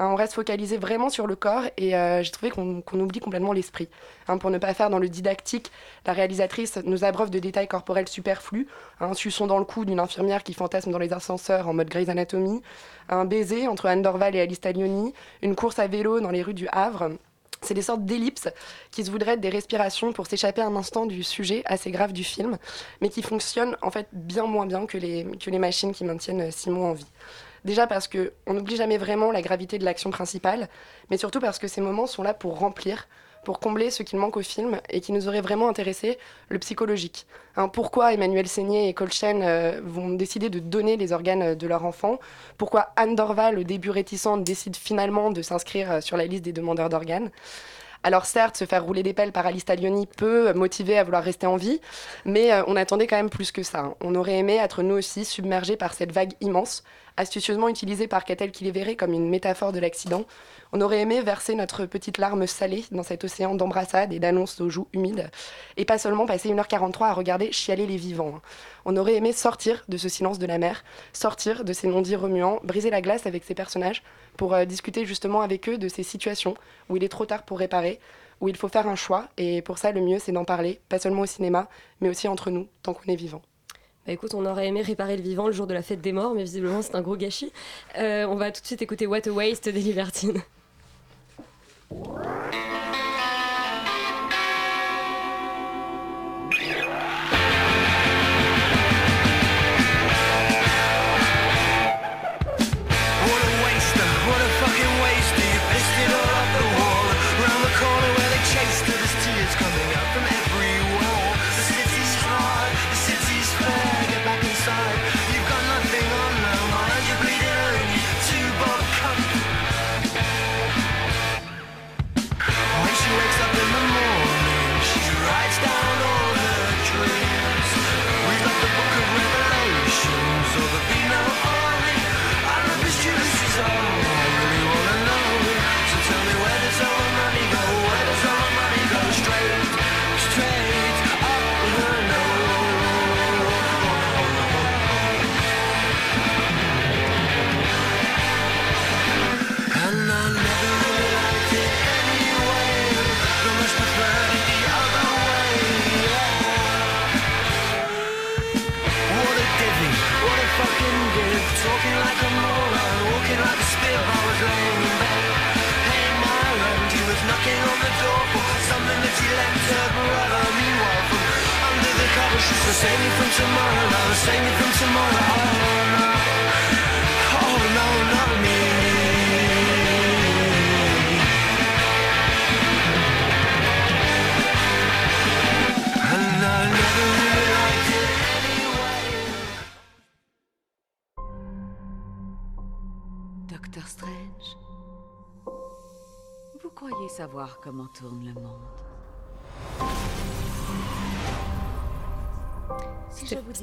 [0.00, 3.52] Hein, on reste focalisé vraiment sur le corps et euh, j'ai trouvé qu'on oublie complètement
[3.52, 3.88] l'esprit.
[4.28, 5.70] Hein, pour ne pas faire dans le didactique,
[6.06, 8.66] la réalisatrice nous abreuve de détails corporels superflus.
[9.00, 12.08] Un suçon dans le cou d'une infirmière qui fantasme dans les ascenseurs en mode Grey's
[12.08, 12.62] Anatomy.
[13.10, 15.12] Un baiser entre Anne Dorval et Alice Taglioni.
[15.42, 17.10] Une course à vélo dans les rues du Havre.
[17.62, 18.48] C'est des sortes d'ellipses
[18.90, 22.24] qui se voudraient être des respirations pour s'échapper un instant du sujet assez grave du
[22.24, 22.56] film,
[23.02, 26.50] mais qui fonctionnent en fait bien moins bien que les, que les machines qui maintiennent
[26.50, 27.06] Simon en vie.
[27.66, 30.68] Déjà parce que on n'oublie jamais vraiment la gravité de l'action principale,
[31.10, 33.06] mais surtout parce que ces moments sont là pour remplir,
[33.44, 36.18] pour combler ce qu'il manque au film et qui nous aurait vraiment intéressé,
[36.48, 37.26] le psychologique.
[37.56, 41.84] Hein, pourquoi Emmanuel Seigné et Colchen euh, vont décider de donner les organes de leur
[41.84, 42.18] enfant?
[42.58, 46.52] Pourquoi Anne Dorval, au début réticente, décide finalement de s'inscrire euh, sur la liste des
[46.52, 47.30] demandeurs d'organes?
[48.02, 51.46] Alors certes, se faire rouler des pelles par Alice Taglioni peut motiver à vouloir rester
[51.46, 51.80] en vie,
[52.24, 53.80] mais euh, on attendait quand même plus que ça.
[53.80, 53.94] hein.
[54.00, 56.82] On aurait aimé être nous aussi submergés par cette vague immense,
[57.18, 60.24] astucieusement utilisée par Catel qui les verrait comme une métaphore de l'accident.
[60.72, 64.70] On aurait aimé verser notre petite larme salée dans cet océan d'embrassades et d'annonces aux
[64.70, 65.30] joues humides,
[65.76, 68.34] et pas seulement passer 1h43 à regarder chialer les vivants.
[68.36, 68.42] hein.
[68.86, 72.60] On aurait aimé sortir de ce silence de la mer, sortir de ces non-dits remuants,
[72.64, 74.02] briser la glace avec ces personnages
[74.40, 76.54] pour euh, discuter justement avec eux de ces situations
[76.88, 78.00] où il est trop tard pour réparer,
[78.40, 80.98] où il faut faire un choix, et pour ça le mieux c'est d'en parler, pas
[80.98, 81.68] seulement au cinéma,
[82.00, 83.42] mais aussi entre nous, tant qu'on est vivant.
[84.06, 86.32] Bah écoute, on aurait aimé réparer le vivant le jour de la fête des morts,
[86.34, 87.52] mais visiblement c'est un gros gâchis.
[87.98, 90.42] Euh, on va tout de suite écouter What a Waste des Libertines.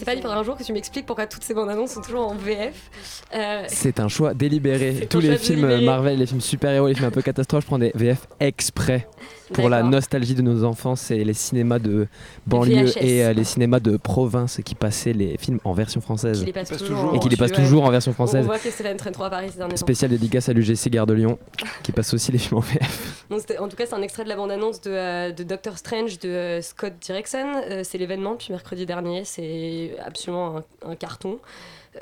[0.07, 2.27] Pas il faudra un jour que tu m'expliques pourquoi toutes ces bandes annonces sont toujours
[2.29, 2.89] en VF.
[3.35, 5.05] Euh, C'est un choix délibéré.
[5.09, 5.85] Tous les films délibéré.
[5.85, 9.05] Marvel, les films super-héros, les films un peu catastrophes, je prends des VF exprès
[9.53, 10.95] pour la nostalgie de nos enfants.
[11.09, 12.07] et les cinémas de
[12.45, 12.97] banlieue VHS.
[13.01, 16.39] et euh, les cinémas de province qui passaient les films en version française.
[16.39, 18.45] Qui les passe toujours et qui les en- passent toujours en version On française.
[18.45, 19.77] voit que c'est la traîne 3 à Paris ces derniers temps.
[19.77, 21.37] Spécial dédicace à l'UGC Gare de Lyon
[21.83, 23.25] qui passe aussi les films en VF.
[23.59, 26.29] En tout cas, c'est un extrait de la bande-annonce de, euh, de Doctor Strange de
[26.29, 27.45] euh, Scott Derrickson.
[27.69, 29.23] Euh, c'est l'événement depuis mercredi dernier.
[29.25, 31.39] C'est absolument un, un carton.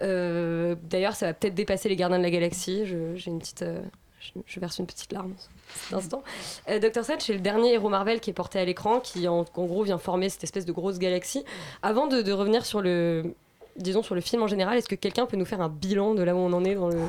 [0.01, 2.83] Euh, D'ailleurs, ça va peut-être dépasser les Gardiens de la Galaxie.
[2.85, 3.63] J'ai une petite.
[4.33, 5.33] Je, je verse une petite larme
[5.75, 6.23] cet instant.
[6.69, 9.45] Euh, Doctor Strange, c'est le dernier héros Marvel qui est porté à l'écran, qui en,
[9.55, 11.43] en gros vient former cette espèce de grosse galaxie.
[11.81, 13.33] Avant de, de revenir sur le,
[13.77, 16.21] disons sur le film en général, est-ce que quelqu'un peut nous faire un bilan de
[16.23, 16.99] là où on en est dans, le,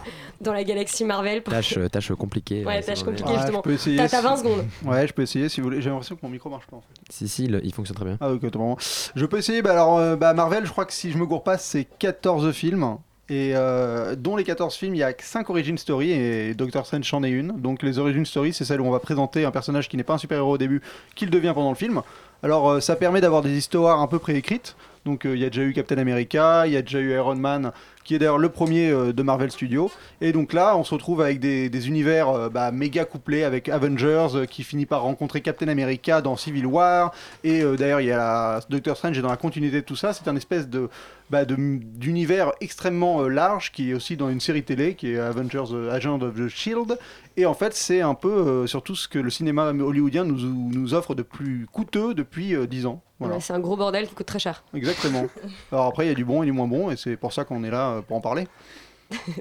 [0.41, 2.65] dans la galaxie Marvel Tâche, euh, tâche compliquée.
[2.65, 3.37] Ouais, euh, tâche compliquée, vrai.
[3.39, 3.63] justement.
[3.63, 4.65] T'as- si- 20 secondes.
[4.85, 5.81] Ouais, je peux essayer si vous voulez.
[5.83, 6.95] J'ai l'impression que mon micro marche pas en fait.
[7.11, 8.19] Si, si, il, il fonctionne très bien.
[8.21, 8.77] Ah ok, attends,
[9.15, 9.63] Je peux essayer.
[9.63, 12.51] Bah alors, euh, bah, Marvel, je crois que si je me gourre pas, c'est 14
[12.53, 12.99] films.
[13.29, 17.13] Et euh, dont les 14 films, il y a 5 origin story et Doctor Strange
[17.13, 17.61] en est une.
[17.61, 20.15] Donc les origin story, c'est celle où on va présenter un personnage qui n'est pas
[20.15, 20.81] un super-héros au début,
[21.17, 22.03] qu'il devient pendant le film.
[22.45, 24.77] Alors euh, ça permet d'avoir des histoires un peu préécrites.
[25.05, 27.35] Donc euh, il y a déjà eu Captain America, il y a déjà eu Iron
[27.35, 27.73] Man,
[28.05, 29.91] qui est d'ailleurs le premier de Marvel Studios.
[30.21, 34.63] Et donc là, on se retrouve avec des, univers bah, méga couplés avec Avengers qui
[34.63, 37.13] finit par rencontrer Captain America dans Civil War.
[37.43, 40.13] Et d'ailleurs, il y a Doctor Strange est dans la continuité de tout ça.
[40.13, 40.89] C'est un espèce de
[41.31, 45.73] bah, d'univers extrêmement euh, large qui est aussi dans une série télé qui est Avengers
[45.73, 46.99] euh, Agent of the Shield.
[47.39, 50.95] Et en fait, c'est un peu euh, surtout ce que le cinéma hollywoodien nous, nous
[50.95, 53.03] offre de plus coûteux depuis euh, 10 ans.
[53.19, 53.35] Voilà.
[53.35, 54.65] Ouais, c'est un gros bordel qui coûte très cher.
[54.73, 55.27] Exactement.
[55.73, 57.45] Alors après, il y a du bon et du moins bon, et c'est pour ça
[57.45, 58.49] qu'on est là euh, pour en parler.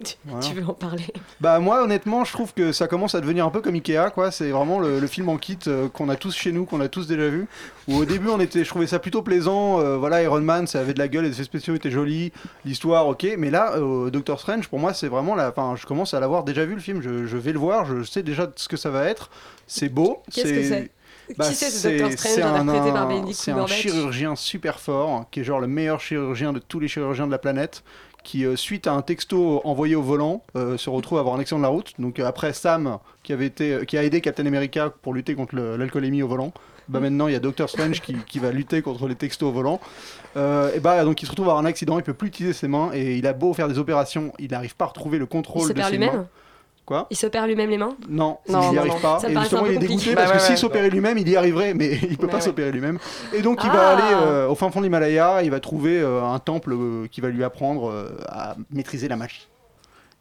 [0.04, 0.46] Tu, Voilà.
[0.46, 1.06] tu veux en parler?
[1.42, 4.30] Bah moi honnêtement je trouve que ça commence à devenir un peu comme Ikea quoi,
[4.32, 6.88] c'est vraiment le, le film en kit euh, qu'on a tous chez nous, qu'on a
[6.88, 7.48] tous déjà vu.
[7.88, 10.80] Où au début on était, je trouvais ça plutôt plaisant, euh, voilà Iron Man ça
[10.82, 12.32] avait de la gueule, les effets spéciaux étaient jolis,
[12.64, 16.14] l'histoire ok, mais là euh, Doctor Strange pour moi c'est vraiment la, enfin je commence
[16.14, 18.68] à l'avoir déjà vu le film, je, je vais le voir, je sais déjà ce
[18.68, 19.30] que ça va être,
[19.68, 20.92] c'est beau, Qu'est-ce que c'est
[21.38, 25.40] Bah, Qui c'est ce Doctor Strange interprété par Benedict C'est un chirurgien super fort, qui
[25.40, 27.84] est genre le meilleur chirurgien de tous les chirurgiens de la planète,
[28.26, 31.40] qui, euh, suite à un texto envoyé au volant, euh, se retrouve à avoir un
[31.40, 31.94] accident de la route.
[32.00, 35.56] Donc euh, après Sam, qui, avait été, qui a aidé Captain America pour lutter contre
[35.56, 36.52] l'alcoolémie au volant,
[36.90, 39.52] bah maintenant il y a Doctor Strange qui, qui va lutter contre les textos au
[39.52, 39.80] volant.
[40.36, 42.54] Euh, et bah donc il se retrouve à avoir un accident, il peut plus utiliser
[42.54, 45.26] ses mains, et il a beau faire des opérations, il n'arrive pas à retrouver le
[45.26, 46.28] Il contrôle se de perd ses mains.
[46.86, 49.00] Quoi Il s'opère lui-même les mains Non, Non, il n'y arrive non.
[49.00, 49.20] pas.
[49.20, 50.58] Ça Et justement, il est dégoûté parce Bah que ouais, s'il ouais.
[50.58, 52.42] s'opérait lui-même, il y arriverait, mais il peut Ouais, pas ouais.
[52.42, 53.00] s'opérer lui-même.
[53.34, 53.76] Et donc, il Ah.
[53.76, 57.08] va aller euh, au fin fond de l'Himalaya, il va trouver euh, un temple euh,
[57.08, 59.48] qui va lui apprendre euh, à maîtriser la magie.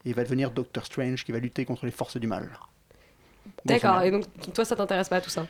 [0.07, 2.49] Et il va devenir Doctor Strange qui va lutter contre les forces du mal.
[3.67, 4.25] D'accord, et donc
[4.55, 5.47] toi ça t'intéresse pas tout ça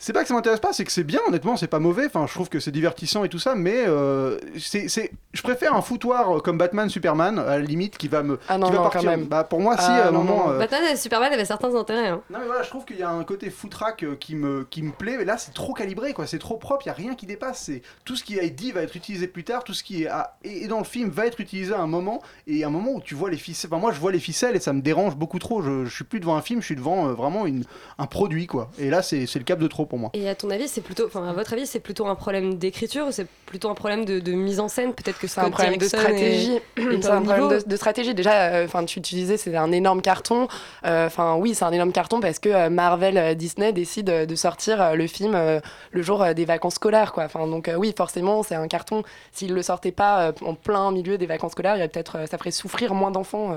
[0.00, 2.06] C'est pas que ça m'intéresse pas, c'est que c'est bien, honnêtement, c'est pas mauvais.
[2.06, 5.74] Enfin, je trouve que c'est divertissant et tout ça, mais euh, c'est, c'est- je préfère
[5.74, 8.72] un foutoir euh, comme Batman, Superman, à la limite, qui va me, Ah non, qui
[8.72, 9.00] va non, partir.
[9.02, 9.24] quand même.
[9.26, 10.50] Bah, pour moi, si, Ah, à un moment.
[10.50, 12.08] euh, Batman et Superman avaient certains intérêts.
[12.08, 12.22] Hein.
[12.30, 14.82] Non mais voilà, je trouve qu'il y a un côté footrack euh, qui me, qui
[14.82, 16.26] me plaît, mais là c'est trop calibré, quoi.
[16.28, 17.62] c'est trop propre, il n'y a rien qui dépasse.
[17.64, 20.04] C'est Tout ce qui a été dit va être utilisé plus tard, tout ce qui
[20.04, 22.68] est, à- est est dans le film va être utilisé à un moment, et à
[22.68, 24.72] un moment où tu vois les ficelles, enfin moi je vois les ficelles et ça
[24.72, 27.12] me dérange beaucoup trop, je, je suis plus devant un film, je suis devant euh,
[27.14, 27.64] vraiment une,
[27.98, 28.70] un produit, quoi.
[28.78, 30.10] Et là c'est c'est le cap de trop pour moi.
[30.14, 33.06] Et à ton avis, c'est plutôt, enfin à votre avis, c'est plutôt un problème d'écriture
[33.08, 34.92] ou c'est plutôt un problème de, de mise en scène?
[34.92, 36.52] Peut-être que C'est un problème de stratégie.
[36.76, 38.14] est- est C'est un problème de, de stratégie.
[38.14, 40.46] Déjà, euh, enfin, tu, tu disais c'est un énorme carton.
[40.84, 44.94] Euh, Enfin, oui, c'est un énorme carton parce que euh, Marvel, Disney décide de sortir
[44.94, 45.60] le film euh,
[45.92, 47.24] le jour des vacances scolaires, quoi.
[47.24, 49.02] Enfin, donc euh, oui, forcément, c'est un carton.
[49.32, 52.26] S'ils le sortaient pas euh, en plein milieu des vacances scolaires, il y peut-être, euh,
[52.26, 53.56] ça ferait souffrir moins d'enfants euh,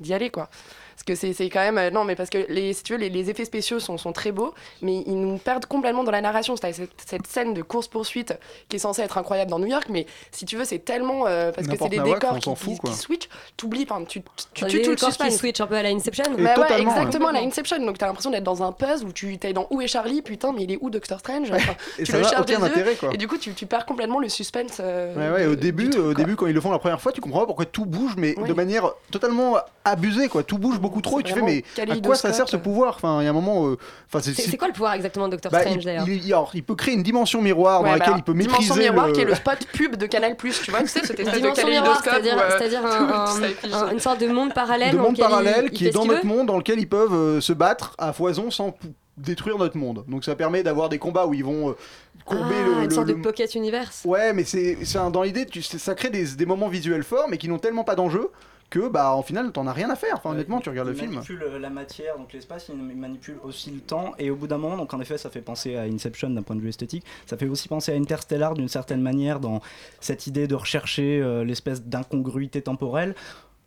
[0.00, 0.48] d'y aller, quoi.
[1.06, 1.76] Parce que c'est c'est quand même.
[1.78, 4.12] euh, non, mais parce que les, si tu veux, les, les effets spéciaux sont, sont
[4.12, 6.54] très beaux, mais ils nous perdent complètement dans la narration.
[6.56, 8.34] C'est cette, cette scène de course-poursuite
[8.68, 11.26] qui est censée être incroyable dans New York, mais si tu veux, c'est tellement.
[11.26, 14.02] euh, parce que c'est des décors on s'en qui, fout, qui, qui switchent, t'oublies, enfin,
[14.04, 14.22] tu,
[14.54, 15.36] tu, tues tout le décors qui suspense.
[15.36, 16.24] switch un peu à la Inception.
[16.38, 17.84] Et Bah ouais, exactement, la Inception.
[17.84, 20.52] Donc t'as l'impression d'être dans un puzzle où tu t'es dans Où est Charlie Putain,
[20.52, 22.96] mais il est où Doctor Strange Enfin, Et Tu ça le n'a cherches des yeux,
[22.98, 23.10] quoi.
[23.12, 24.78] Et du coup, tu, tu perds complètement le suspense.
[24.80, 27.00] euh, Ouais, ouais, de- au début, truc, au début, quand ils le font la première
[27.00, 30.42] fois, tu comprends pas pourquoi tout bouge, mais de manière totalement abusée, quoi.
[30.42, 32.94] Tout bouge beaucoup trop, et tu fais, mais à quoi ça sert ce pouvoir?
[32.96, 33.76] Enfin, il y a un moment, euh,
[34.12, 36.62] enfin, c'est, quoi le pouvoir exactement de Doctor bah, Strange il, d'ailleurs il- alors, il
[36.62, 39.12] peut créer une dimension miroir Ouais, dans laquelle bah, il peut Dimension maîtriser miroir le...
[39.12, 41.40] qui est le spot pub de Canal Plus, tu vois, tu sais, cette espèce de
[41.40, 43.72] Dimension miroir, c'est-à-dire où, euh, c'est-à-dire un- tout un- s'affiche.
[43.72, 46.56] un- une sorte de monde parallèle de monde parallèle qui est dans notre monde, dans
[46.58, 48.74] lequel ils peuvent euh, se battre à foison sans
[49.16, 50.04] détruire notre monde.
[50.08, 51.76] Donc ça permet d'avoir des combats où ils vont euh,
[52.24, 54.02] courber Ah, le, une le- sorte le- de pocket universe.
[54.04, 54.76] Ouais, mais c'est
[55.12, 58.30] dans l'idée, ça crée des, des moments visuels forts, mais qui n'ont tellement pas d'enjeu
[58.74, 60.14] que, bah, en final, t'en as rien à faire.
[60.16, 61.12] Enfin, honnêtement, tu regardes le il film.
[61.14, 64.58] manipule euh, la matière, donc l'espace, il manipule aussi le temps, et au bout d'un
[64.58, 67.36] moment, donc en effet, ça fait penser à Inception d'un point de vue esthétique, ça
[67.36, 69.60] fait aussi penser à Interstellar d'une certaine manière dans
[70.00, 73.14] cette idée de rechercher euh, l'espèce d'incongruité temporelle.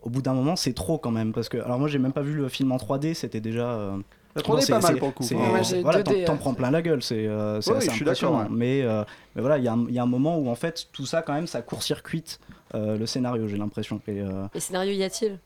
[0.02, 2.22] Au bout d'un moment, c'est trop quand même, parce que, alors moi, j'ai même pas
[2.22, 3.70] vu le film en 3D, c'était déjà.
[3.72, 3.98] euh,
[4.36, 5.24] La 3D est c'est- pas mal c'est- pour le coup.
[5.24, 6.38] c'est- Enfin, Ouais, j'ai voilà, 2D, t'en- euh.
[6.38, 8.40] prends plein la gueule, c'est euh, Oui, je suis impressionnant.
[8.42, 8.48] ouais.
[8.52, 9.04] Mais, euh,
[9.36, 11.06] mais voilà, il y, a un- il y a un moment où en fait tout
[11.08, 14.02] ça quand même ça court-circuite euh, le scénario, j'ai l'impression.
[14.08, 15.40] Et, euh, Et scénario y a-t-il?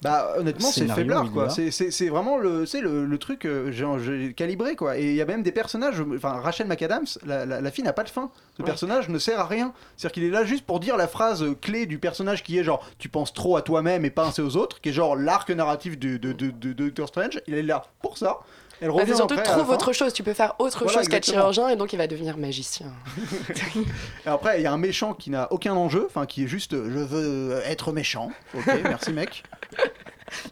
[0.00, 1.48] Bah honnêtement c'est faiblard quoi.
[1.50, 4.96] C'est- C'est c'est vraiment le, c'est le, le truc euh, j'ai calibré quoi.
[4.96, 7.92] Et il y a même des personnages, enfin Rachel McAdams, la, la, la fille n'a
[7.92, 8.30] pas de fin.
[8.58, 8.70] Le Ouais.
[8.70, 9.72] personnage ne sert à rien.
[9.96, 12.62] C'est-à-dire qu'il est là juste pour dire la phrase euh, clé du personnage qui est
[12.62, 15.50] genre tu penses trop à toi-même et pas assez aux autres, qui est genre l'arc
[15.50, 17.40] narratif de, de, de, de Doctor Strange.
[17.48, 18.38] Il est là pour ça.
[18.80, 21.24] Elle Bah, revient surtout après, trouve autre chose, tu peux faire autre Voilà, chose qu'être
[21.24, 22.86] chirurgien et donc il va devenir magicien.
[24.24, 26.74] Et après il y a un méchant qui n'a aucun enjeu, enfin qui est juste
[26.74, 28.30] euh, je veux être méchant.
[28.54, 29.42] Ok merci mec.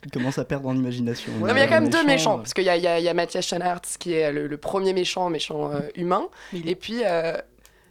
[0.05, 1.33] il commence à perdre en imagination.
[1.39, 2.87] non, mais il y a quand même deux méchants, parce qu'il y a, il y
[2.87, 6.29] a, il y a Mathias Schoenaerts qui est le, le premier méchant, méchant euh, humain,
[6.53, 7.03] Il et puis.
[7.05, 7.37] euh,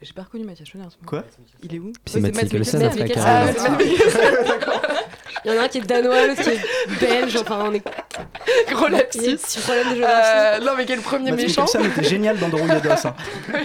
[0.02, 0.90] J'ai pas reconnu Mathias Schoenaerts.
[1.02, 1.08] moi.
[1.08, 1.24] Quoi
[1.64, 3.24] Il est où C'est Matt Mikkelsen après Mikkelsen.
[3.26, 3.78] Ah.
[5.46, 7.36] Il y en a un qui est danois, l'autre qui est belge.
[7.38, 7.84] Enfin, on est.
[8.72, 9.20] Gros lapsus.
[9.20, 10.62] un petit problème de géographie.
[10.62, 13.06] Euh, non, mais qui est le premier méchant Mikkelsen était génial dans Doroyados.
[13.06, 13.16] Hein.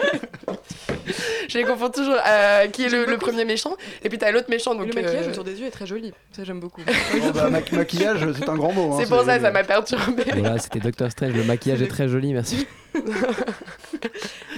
[1.48, 2.16] Je les confonds toujours.
[2.26, 4.74] euh, qui est le, le premier méchant Et puis t'as l'autre méchant.
[4.74, 6.12] Donc, le maquillage euh, autour des yeux est très joli.
[6.32, 6.82] Ça, j'aime beaucoup.
[6.82, 8.92] Bon, bah, ma- maquillage c'est un grand mot.
[8.94, 10.24] hein, c'est pour ça, ça m'a perturbé.
[10.36, 11.32] Voilà, c'était Doctor Strange.
[11.32, 12.66] Le maquillage est très joli, merci.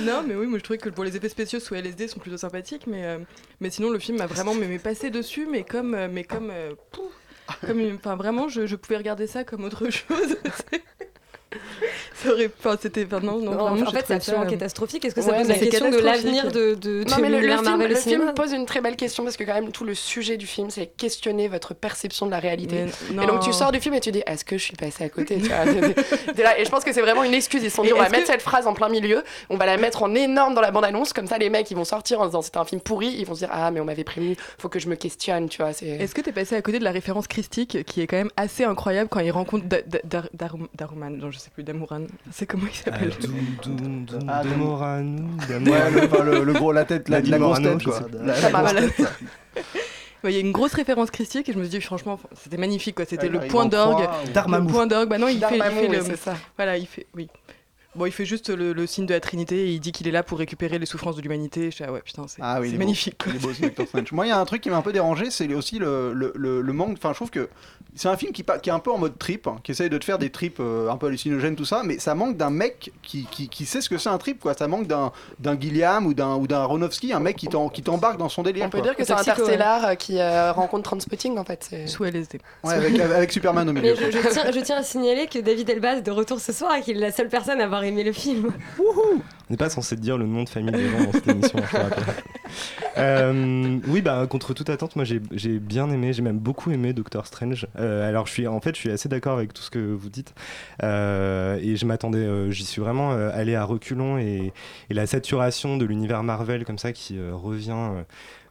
[0.02, 2.86] Non, mais oui, je trouvais que pour les effets spéciaux sous LSD sont plutôt sympathiques,
[2.86, 3.18] mais, euh,
[3.60, 6.50] mais sinon le film m'a vraiment mais, mais passé dessus, mais comme, euh, mais comme,
[6.50, 7.12] euh, pouf,
[7.66, 10.36] comme, enfin vraiment, je, je pouvais regarder ça comme autre chose.
[12.58, 15.04] enfin c'était, enfin non, non, en fait, c'est absolument ça, catastrophique.
[15.04, 17.40] Est-ce que ça Ouais, pose la question de l'avenir de, de, Non, de mais le,
[17.40, 20.36] film, le film pose une très belle question parce que quand même tout le sujet
[20.36, 22.86] du film c'est questionner votre perception de la réalité.
[23.12, 25.04] mais Et donc tu sors du film et tu dis est-ce que je suis passé
[25.04, 26.58] à côté tu vois, t'es- t'es- t'es là.
[26.58, 27.62] Et je pense que c'est vraiment une excuse.
[27.62, 29.76] Ils se sont dit on va mettre cette phrase en plein milieu, on va la
[29.76, 32.42] mettre en énorme dans la bande-annonce, comme ça les mecs ils vont sortir en disant
[32.42, 34.78] c'était un film pourri, ils vont se dire ah mais on m'avait prévenu, faut que
[34.78, 35.72] je me questionne, tu vois.
[35.72, 35.86] C'est...
[35.86, 38.64] Est-ce que t'es passé à côté de la référence christique qui est quand même assez
[38.64, 42.02] incroyable quand il rencontre Da- Da- Dar- Darum- Daruman, sais plus, Damuran,
[42.32, 43.12] C'est comment il s'appelle
[44.28, 45.58] Ah, Domorano, Ouais,
[45.90, 48.00] le, enfin, le- le gros, la tête, la, la grosse tête, quoi.
[48.12, 48.80] La- la grosse Voilà.
[48.82, 48.94] tête.
[50.24, 52.56] Ouais, Il y a une grosse référence christique et je me suis dit franchement c'était
[52.56, 53.04] magnifique quoi.
[53.04, 54.08] C'était Ouais, le point d'orgue.
[54.24, 55.08] Le point d'orgue.
[55.08, 56.16] Bah non il fait, il Darmamou, fait oui, le.
[56.16, 56.34] ça.
[56.56, 57.26] Voilà il fait oui.
[57.94, 60.12] Bon il fait juste le, le signe de la Trinité et il dit qu'il est
[60.12, 61.70] là pour récupérer les souffrances de l'humanité.
[61.70, 62.78] Je ah ouais putain c'est Ah oui, beau.
[62.78, 63.22] magnifique.
[63.40, 63.50] beau.
[64.12, 66.32] Moi, il y a un truc qui m'a un peu dérangé, c'est aussi le, le,
[66.34, 66.92] le- le manque.
[66.96, 67.50] Enfin, je trouve que
[67.94, 70.04] c'est un film qui, est un peu en mode trip, hein, qui essaye de te
[70.06, 73.26] faire des trips euh, un peu hallucinogènes, tout ça, mais ça manque d'un mec qui,
[73.30, 74.54] qui, qui sait ce que c'est un trip, quoi.
[74.54, 77.82] Ça manque d'un d'un Gilliam ou d'un ou d'un Aronofsky, un mec qui t'en- qui
[77.82, 78.64] t'embarque dans son délire.
[78.64, 78.86] On peut quoi.
[78.88, 81.68] dire que c'est Toxico, Interstellar euh, qui euh, rencontre Transpotting en fait.
[81.86, 82.40] Sous LSD.
[82.64, 83.94] Ouais, avec, avec Superman au milieu.
[84.00, 86.52] Mais je, je tiens, je tiens à signaler que David Elbaz est de retour ce
[86.54, 88.52] soir et qu'il est la seule personne à avoir aimé le film.
[88.78, 91.58] On n'est pas censé dire le nom de famille des gens dans cette émission.
[92.98, 97.26] Euh, oui, bah, contre toute attente, moi j'ai bien aimé, j'ai même beaucoup aimé Doctor
[97.26, 97.66] Strange.
[97.78, 100.10] Euh, alors, je suis, en fait, je suis assez d'accord avec tout ce que vous
[100.10, 100.34] dites.
[100.82, 104.18] Euh, et je m'attendais, j'y suis vraiment allé à reculons.
[104.18, 104.52] Et,
[104.90, 108.04] et la saturation de l'univers Marvel, comme ça, qui revient.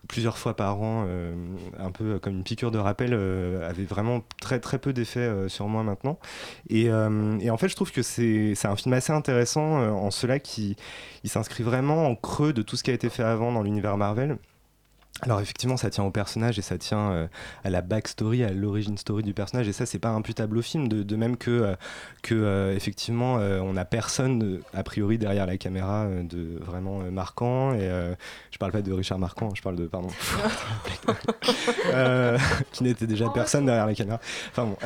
[0.08, 1.34] Plusieurs fois par an, euh,
[1.80, 5.48] un peu comme une piqûre de rappel, euh, avait vraiment très très peu d'effet euh,
[5.48, 6.20] sur moi maintenant.
[6.70, 9.90] Et, euh, et en fait, je trouve que c'est c'est un film assez intéressant euh,
[9.90, 10.76] en cela qui
[11.24, 13.98] il s'inscrit vraiment en creux de tout ce qui a été fait avant dans l'univers
[13.98, 14.38] Marvel.
[15.24, 17.28] Alors effectivement, ça tient au personnage et ça tient euh,
[17.64, 20.88] à la backstory, à l'origine story du personnage, et ça, c'est pas imputable au film,
[20.88, 21.76] de, de même que, euh,
[22.24, 27.74] que euh, effectivement, on n'a personne a priori derrière la caméra de vraiment marquant.
[27.74, 27.90] Et
[28.52, 30.10] je parle pas de Richard Marquand, je parle de pardon,
[32.72, 34.20] qui n'était déjà personne derrière la caméra.
[34.52, 34.78] Enfin bon.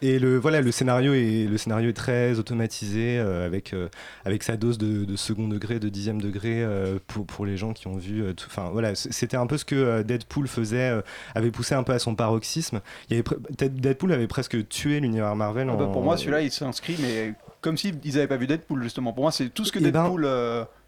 [0.00, 3.88] Et le voilà, le scénario est le scénario est très automatisé euh, avec euh,
[4.24, 7.72] avec sa dose de, de second degré, de dixième degré euh, pour pour les gens
[7.72, 8.24] qui ont vu.
[8.46, 11.00] Enfin voilà, c'était un peu ce que Deadpool faisait,
[11.34, 12.80] avait poussé un peu à son paroxysme.
[13.10, 15.68] Il y avait pre- peut-être Deadpool avait presque tué l'univers Marvel.
[15.70, 19.12] Ah bah, pour moi, celui-là, il s'inscrit, mais comme s'ils n'avaient pas vu Deadpool, justement.
[19.12, 20.26] Pour moi, c'est tout ce que Eh ben- Deadpool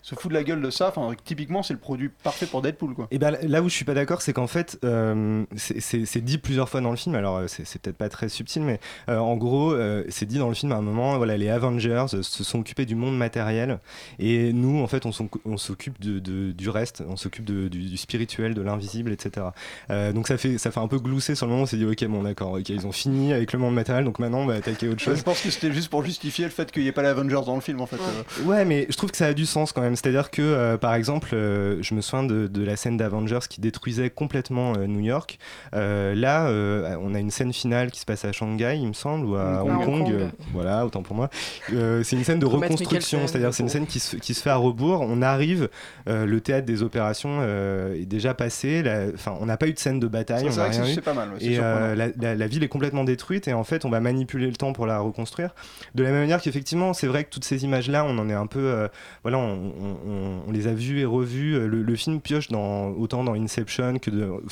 [0.03, 0.89] se fout de la gueule de ça.
[0.95, 3.09] Enfin, typiquement, c'est le produit parfait pour Deadpool, quoi.
[3.11, 6.69] Et ben là où je suis pas d'accord, c'est qu'en fait, euh, c'est- dit plusieurs
[6.69, 7.15] fois dans le film.
[7.15, 10.49] Alors euh, c'est peut-être pas très subtil, mais euh, en gros, euh, c'est dit dans
[10.49, 11.17] le film à un moment.
[11.17, 13.79] Voilà, les Avengers se sont occupés du monde matériel,
[14.19, 17.03] et nous, en fait, on s'occupe de, de- du reste.
[17.09, 19.47] On s'occupe du, du spirituel, de l'invisible, etc.
[19.91, 21.63] Euh, donc ça fait ça fait un peu glousser sur le moment.
[21.63, 24.19] On s'est dit ok, bon d'accord, ok, ils ont fini avec le monde matériel, donc
[24.19, 25.17] maintenant on va attaquer autre chose.
[25.19, 27.41] Je pense que c'était juste pour justifier le fait qu'il n'y ait pas les Avengers
[27.47, 27.99] dans le film, en fait.
[28.45, 29.90] Ouais, mais je trouve que ça a du sens quand même.
[29.97, 33.61] C'est-à-dire que, euh, par exemple, euh, je me souviens de, de la scène d'Avengers qui
[33.61, 35.39] détruisait complètement euh, New York.
[35.75, 38.93] Euh, là, euh, on a une scène finale qui se passe à Shanghai, il me
[38.93, 40.09] semble, ou à Hong Hong Kong.
[40.13, 41.31] Euh, voilà, autant pour moi.
[41.73, 44.51] Euh, c'est une scène de reconstruction, c'est-à-dire c'est une scène qui se, qui se fait
[44.51, 45.01] à rebours.
[45.03, 45.69] On arrive,
[46.09, 48.83] euh, le théâtre des opérations euh, est déjà passé.
[49.15, 50.41] Enfin, on n'a pas eu de scène de bataille.
[50.51, 52.63] C'est n'a vrai que rien c'est- pas mal, ouais, Et euh, la, la- la ville
[52.63, 55.55] est complètement détruite et en fait on va manipuler le temps pour la reconstruire.
[55.95, 58.35] De la même manière qu'effectivement c'est vrai que toutes ces images là on en est
[58.35, 58.89] un peu euh,
[59.23, 61.55] voilà on, on- les a vues et revues.
[61.57, 64.11] Euh, Le, film pioche dans, autant dans Inception que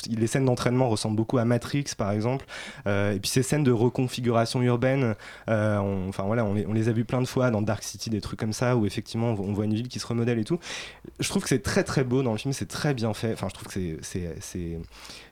[0.09, 2.45] les scènes d'entraînement ressemblent beaucoup à Matrix par exemple.
[2.87, 5.15] Euh, et puis ces scènes de reconfiguration urbaine,
[5.49, 8.21] euh, on, enfin voilà on les, a vues plein de fois dans Dark City des
[8.21, 10.59] trucs comme ça où effectivement on voit une ville qui se remodèle et tout.
[11.19, 13.33] Je trouve que c'est très très beau dans le film, c'est très bien fait.
[13.33, 14.79] Enfin je trouve que c'est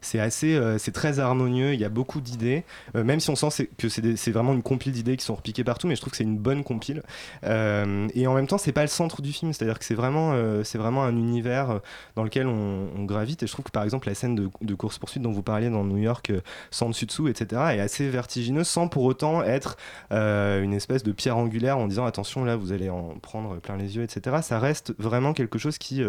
[0.01, 2.63] c'est assez euh, c'est très harmonieux il y a beaucoup d'idées.
[2.95, 5.87] Euh, même si on sent que c'est vraiment une compile d'idées qui sont repiquées partout
[5.87, 7.03] mais je trouve que c'est une bonne compile.
[7.43, 9.53] Euh, et en même temps c'est pas le centre du film.
[9.53, 11.81] C'est à dire que c'est vraiment c'est vraiment un univers
[12.15, 13.43] dans lequel on, gravite.
[13.43, 15.83] Et je trouve que par exemple la scène de, course poursuite dont vous parliez dans
[15.83, 16.31] New York
[16.71, 19.77] sans dessus dessous etc est assez vertigineuse sans pour autant être
[20.11, 23.95] une espèce de pierre angulaire en disant attention là vous allez en prendre plein les
[23.95, 26.03] yeux etc ça reste vraiment quelque chose qui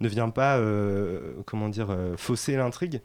[0.00, 3.00] ne vient pas euh, comment dire euh, fausser l'intrigue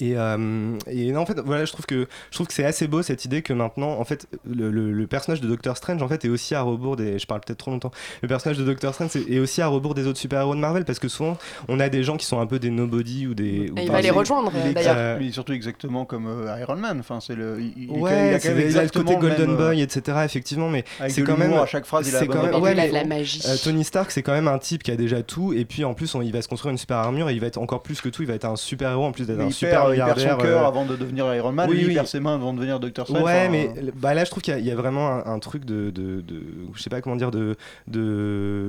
[0.00, 2.86] et, euh, et non, en fait, voilà, je trouve que je trouve que c'est assez
[2.88, 6.08] beau cette idée que maintenant, en fait, le, le- le personnage de Doctor Strange, en
[6.08, 7.18] fait, est aussi à rebours des.
[7.18, 7.90] Je parle peut-être trop longtemps.
[8.22, 10.84] Le personnage de Doctor Strange est est aussi à rebours des autres super-héros de Marvel
[10.84, 11.36] parce que souvent,
[11.68, 13.70] on a des gens qui sont un peu des nobody ou des.
[13.70, 15.20] ou Et il va les rejoindre d'ailleurs.
[15.20, 16.98] est surtout exactement comme euh, Iron Man.
[17.00, 17.60] Enfin, c'est le.
[17.60, 20.18] Il, Ouais, a il a le exactement côté Golden même, euh, Boy, etc.
[20.24, 21.48] Effectivement, mais c'est de quand même.
[21.48, 22.54] l'humour, à chaque phrase, il a quand même.
[22.62, 23.42] ouais, la, mais- la magie.
[23.46, 25.94] euh, Tony Stark, c'est quand même un type qui a déjà tout, et puis en
[25.94, 28.00] plus, on- il va se construire une super armure, et il va être encore plus
[28.00, 29.96] que tout, il va être un super héros en plus d'être Mais un super il
[29.96, 30.30] perd milliardaire.
[30.32, 31.90] son cœur euh, avant de devenir Iron Man, oui, lui, oui.
[31.92, 33.22] il perd ses mains avant de devenir Doctor Strange.
[33.22, 35.08] Ouais, enfin, mais euh, bah là, je trouve qu'il y, a- il y a vraiment
[35.08, 36.42] un, un truc de, de, de-
[36.74, 37.56] je sais pas comment dire, de,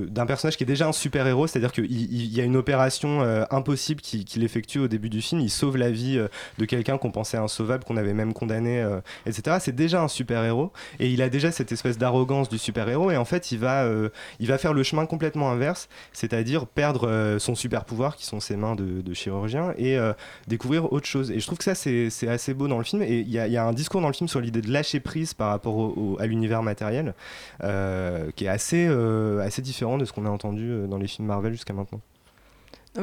[0.10, 2.56] d'un personnage qui est déjà un super héros, c'est-à-dire qu'il il- il y a une
[2.58, 5.42] opération euh, impossible qu'il effectue au début du film.
[5.42, 9.00] Il sauve la vie euh, de quelqu'un qu'on pensait insauvable, qu'on avait même condamné, euh,
[9.26, 9.58] etc.
[9.60, 13.12] C'est déjà un super héros et il a déjà cette espèce d'arrogance du super héros
[13.12, 17.08] et en fait, il va, euh, il va faire le chemin complètement inverse, c'est-à-dire perdre
[17.08, 20.14] euh, son super pouvoir qui sont ses mains de, de chirurgien et euh,
[20.48, 21.32] découvrir chose.
[21.32, 23.02] Et je trouve que ça, c'est assez beau dans le film.
[23.02, 25.50] Et il y, a- un discours dans le film sur l'idée de lâcher prise par
[25.50, 27.14] rapport à l'univers matériel,
[27.64, 31.08] euh, qui est assez, euh, assez différent de ce qu'on a entendu euh, dans les
[31.08, 32.00] films Marvel jusqu'à maintenant.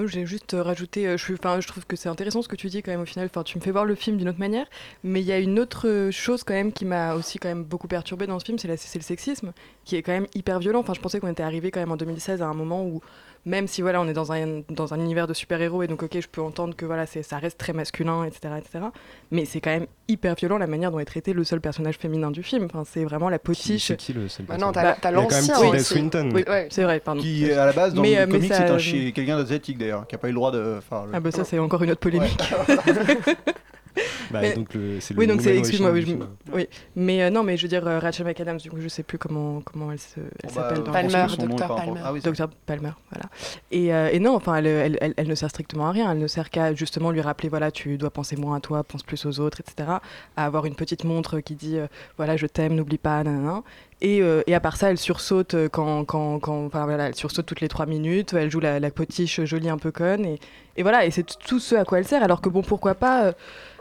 [0.07, 3.07] J'ai juste rajouté, je, trouve que c'est intéressant ce que tu dis quand même au
[3.07, 4.65] final, enfin, tu me fais voir le film d'une autre manière,
[5.05, 7.89] mais il y a une autre chose quand même qui m'a aussi quand même beaucoup
[7.89, 9.53] perturbée dans ce film, c'est le sexisme,
[9.85, 10.81] qui est quand même hyper violent.
[10.81, 13.03] Enfin, je pensais qu'on était arrivé quand même en 2016 à un moment où,
[13.45, 16.19] même si voilà, on est dans un, dans un univers de super-héros, et donc ok,
[16.21, 18.85] je peux entendre que voilà, c'est- ça reste très masculin, etc., etc.,
[19.31, 22.31] mais c'est quand même hyper violent la manière dont est traité le seul personnage féminin
[22.31, 22.67] du film.
[22.67, 23.87] Enfin, c'est vraiment la potiche.
[23.89, 25.85] C'est qui le seul Bah non, personnage t'as- t'as l'ancien aussi.
[25.85, 26.31] Swinton.
[26.35, 26.69] Oui, Ouais.
[26.71, 27.21] c'est vrai, pardon.
[27.21, 30.07] Qui à la base dans Mais, le euh, comic ça- c'est un quelqu'un d'asiatique d'ailleurs,
[30.07, 30.77] qui a pas eu le droit de.
[30.79, 32.39] enfin, le- Ah bah ça c'est encore une autre polémique.
[34.31, 36.65] Bah, Mais- donc le- c'est le oui donc c'est excuse-moi oui, je-
[36.97, 39.19] mais euh, non mais je veux dire euh, Rachel McAdams du coup je sais plus
[39.19, 41.27] comment comment elle se elle Bon, bah, s'appelle euh, dans Palmer,
[41.59, 42.01] pas Palmer.
[42.03, 43.29] Ah oui, Docteur Palmer voilà.
[43.71, 46.11] Et, euh, et non enfin elle, elle, elle- elle ne sert strictement à rien.
[46.13, 49.03] Elle ne sert qu'à justement lui rappeler voilà tu dois penser moins à toi pense
[49.03, 49.89] plus aux autres etc
[50.37, 53.63] à avoir une petite montre qui dit euh, voilà je t'aime n'oublie pas nanana.
[54.05, 57.15] Et, euh, et à part ça, elle sursaute euh, quand, quand, quand enfin, voilà, elle
[57.15, 58.33] sursaute toutes les trois minutes.
[58.33, 60.27] Elle joue la, potiche jolie un peu conne.
[60.27, 60.41] Et,
[60.77, 62.23] et voilà, et c'est tout ce à quoi elle sert.
[62.23, 63.33] Alors que bon, pourquoi pas euh,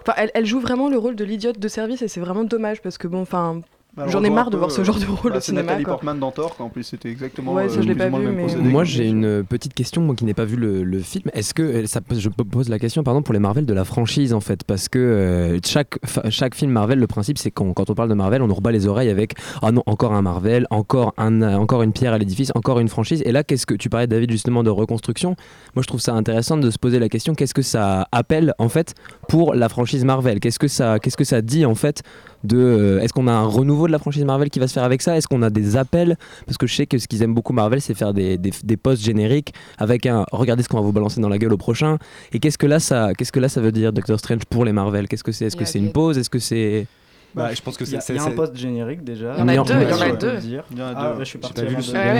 [0.01, 2.81] Enfin, elle, elle joue vraiment le rôle de l'idiote de service et c'est vraiment dommage
[2.81, 3.61] parce que bon, enfin,
[3.93, 5.63] Bah, j'en ai marre de peu, voir ce euh, genre de rôle bah, au cinéma.
[5.63, 5.95] Nathalie quoi.
[5.95, 8.09] Portman dans Thor, en plus c'était exactement Ouais, ça, euh, je l'ai plus pas ou
[8.11, 8.69] moins le vu, même mais- procédé.
[8.69, 11.29] Moi, j'ai une petite question, moi qui n'ai pas vu le, le film.
[11.33, 14.33] Est-ce que euh, ça, je pose la question, pardon, pour les Marvel de la franchise
[14.33, 15.99] en fait, parce que euh, chaque
[16.29, 18.71] chaque film Marvel, le principe c'est quand quand on parle de Marvel, on nous rebat
[18.71, 22.17] les oreilles avec ah non encore un Marvel, encore un euh, encore une pierre à
[22.17, 23.21] l'édifice, encore une franchise.
[23.25, 25.35] Et là, qu'est-ce que tu parlais David justement de reconstruction
[25.75, 28.69] Moi, je trouve ça intéressant de se poser la question qu'est-ce que ça appelle en
[28.69, 28.95] fait
[29.27, 30.39] pour la franchise Marvel?
[30.39, 32.03] Qu'est-ce que ça qu'est-ce que ça dit en fait
[32.43, 34.83] de euh, est-ce qu'on a un renouveau de la franchise Marvel qui va se faire
[34.83, 35.15] avec ça?
[35.17, 36.17] Est-ce qu'on a des appels?
[36.45, 38.77] Parce que je sais que ce qu'ils aiment beaucoup Marvel, c'est faire des, des, des
[38.77, 41.97] posts génériques avec un regardez ce qu'on va vous balancer dans la gueule au prochain.
[42.33, 44.71] Et qu'est-ce que là ça qu'est-ce que là ça veut dire Doctor Strange pour les
[44.73, 45.07] Marvel?
[45.07, 45.45] Qu'est-ce que c'est?
[45.45, 46.17] Est-ce que a c'est une pause?
[46.17, 46.87] Est-ce que c'est
[47.35, 49.03] Bah, je pense que Il y a, c'est il y a c'est- un post générique
[49.03, 49.33] déjà.
[49.37, 50.31] Il y en a deux, il y en a Je peux deux.
[50.33, 50.63] le dire.
[50.71, 51.17] Il y en a Ah, deux.
[51.19, 51.61] bah, je suis parti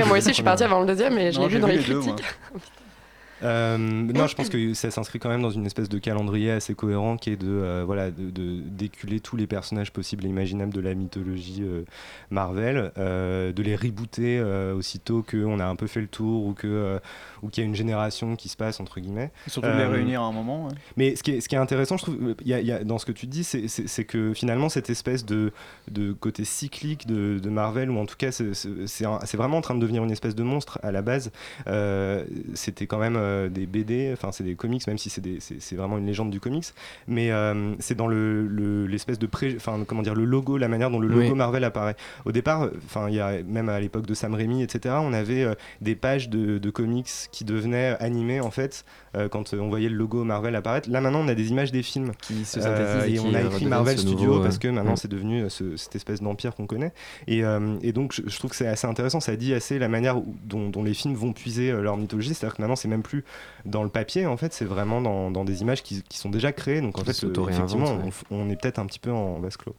[0.08, 1.74] moi aussi, je suis partie avant le deuxième, mais je Non, l'ai vu dans vu
[1.74, 2.04] les les deux, moi.
[2.16, 2.26] critiques.
[3.44, 6.74] Euh, non, je pense que ça s'inscrit quand même dans une espèce de calendrier assez
[6.76, 10.74] cohérent qui est de euh, voilà de, de- d'éculer tous les personnages possibles et imaginables
[10.74, 11.84] de la mythologie euh,
[12.30, 14.42] Marvel, de les rebooter
[14.76, 17.00] aussitôt qu'on a un peu fait le tour ou que
[17.42, 19.32] ou qu'il y a une génération qui se passe entre guillemets.
[19.48, 20.68] Surtout de les réunir à un moment.
[20.68, 20.74] ouais.
[20.98, 22.98] Mais ce qui est, ce qui est intéressant, je trouve, y a- y a- dans
[22.98, 25.52] ce que tu dis, c'est- que finalement, cette espèce de,
[25.90, 29.80] de côté cyclique de, de Marvel, ou en tout cas, c'est- vraiment en train de
[29.80, 31.32] devenir une espèce de monstre à la base.
[32.54, 33.16] C'était quand même
[33.50, 36.66] des BD, enfin, c'est des comics, même si c'est vraiment une légende du comics.
[37.08, 40.68] Mais euh, c'est dans le- le- l'espèce de pré, enfin, comment dire, le logo, la
[40.68, 41.34] manière dont le logo Oui.
[41.36, 41.96] Marvel apparaît.
[42.26, 45.44] Au départ, enfin, il y a même à l'époque de Sam Raimi, etc., on avait
[45.44, 49.70] euh, des pages de, de comics qui devenaient animées en fait euh, quand euh, on
[49.70, 50.90] voyait le logo Marvel apparaître.
[50.90, 53.34] Là maintenant, on a des images des films qui se Euh, synthétisent et qui, on
[53.34, 54.98] a euh, écrit Marvel Studio nouveau, parce euh, que maintenant mm.
[54.98, 56.94] c'est devenu euh, ce- cette espèce d'empire qu'on connaît.
[57.28, 59.20] Et, euh, et donc je, je trouve que c'est assez intéressant.
[59.20, 62.34] Ça dit assez la manière où- dont, dont les films vont puiser euh, leur mythologie.
[62.34, 63.21] C'est-à-dire que maintenant c'est même plus
[63.65, 66.53] dans le papier en fait, c'est vraiment dans, dans des images qui, qui sont déjà
[66.53, 66.81] créées.
[66.81, 68.03] Donc en Qui fait, euh, s'auto-réinventent, effectivement, ouais.
[68.05, 69.75] on f- on, est peut-être un petit peu en vase clos.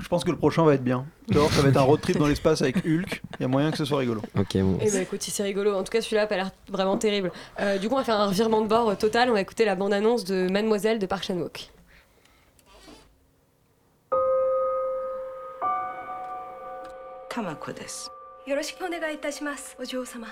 [0.00, 1.04] Je pense que le prochain va être bien.
[1.32, 3.22] Thor, ça va être un road trip dans l'espace avec Hulk.
[3.38, 4.22] Il y a moyen que ce soit rigolo.
[4.38, 4.78] Ok, bon.
[4.80, 5.74] Eh ben écoute, si c'est rigolo.
[5.74, 7.32] En tout cas, celui-là a pas l'air vraiment terrible.
[7.58, 9.28] Euh, du coup, on va faire un revirement de bord euh, total.
[9.30, 11.70] On va écouter la bande-annonce de Mademoiselle de Park Chan-wook.
[17.28, 18.10] 玉子です
[18.46, 20.26] よろしくお願いいたしますお嬢様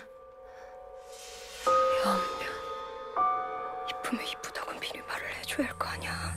[4.14, 6.36] 이쁘면 이쁘다고 미리 말을 해줘야 할 거 아니야.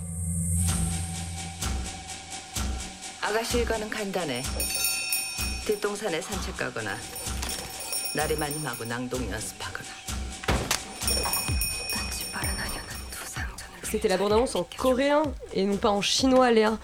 [3.20, 4.42] 아가씨 일과는 간단해.
[5.66, 6.96] 뒷동산에 산책 가거나
[8.14, 9.88] 나리마님하고 낭독 연습하거나
[13.96, 15.22] C'était la bande-annonce en coréen
[15.54, 16.76] et non pas en chinois, Léa,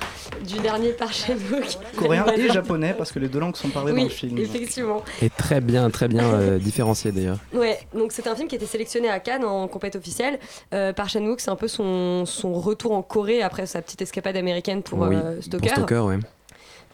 [0.48, 1.77] du dernier Park Chan-wook.
[1.94, 4.38] Coréen et japonais parce que les deux langues sont parlées dans Oui, le film.
[4.38, 5.03] effectivement.
[5.20, 7.37] Et très bien, très bien euh, différencié d'ailleurs.
[7.53, 10.38] Ouais, donc c'est un film qui a été sélectionné à Cannes en compète officielle.
[10.72, 14.38] Euh, Park Chan-wook, c'est un peu son, son retour en Corée après sa petite escapade
[14.38, 15.66] américaine pour oui, euh, Stalker.
[15.68, 16.18] Pour Stalker, ouais.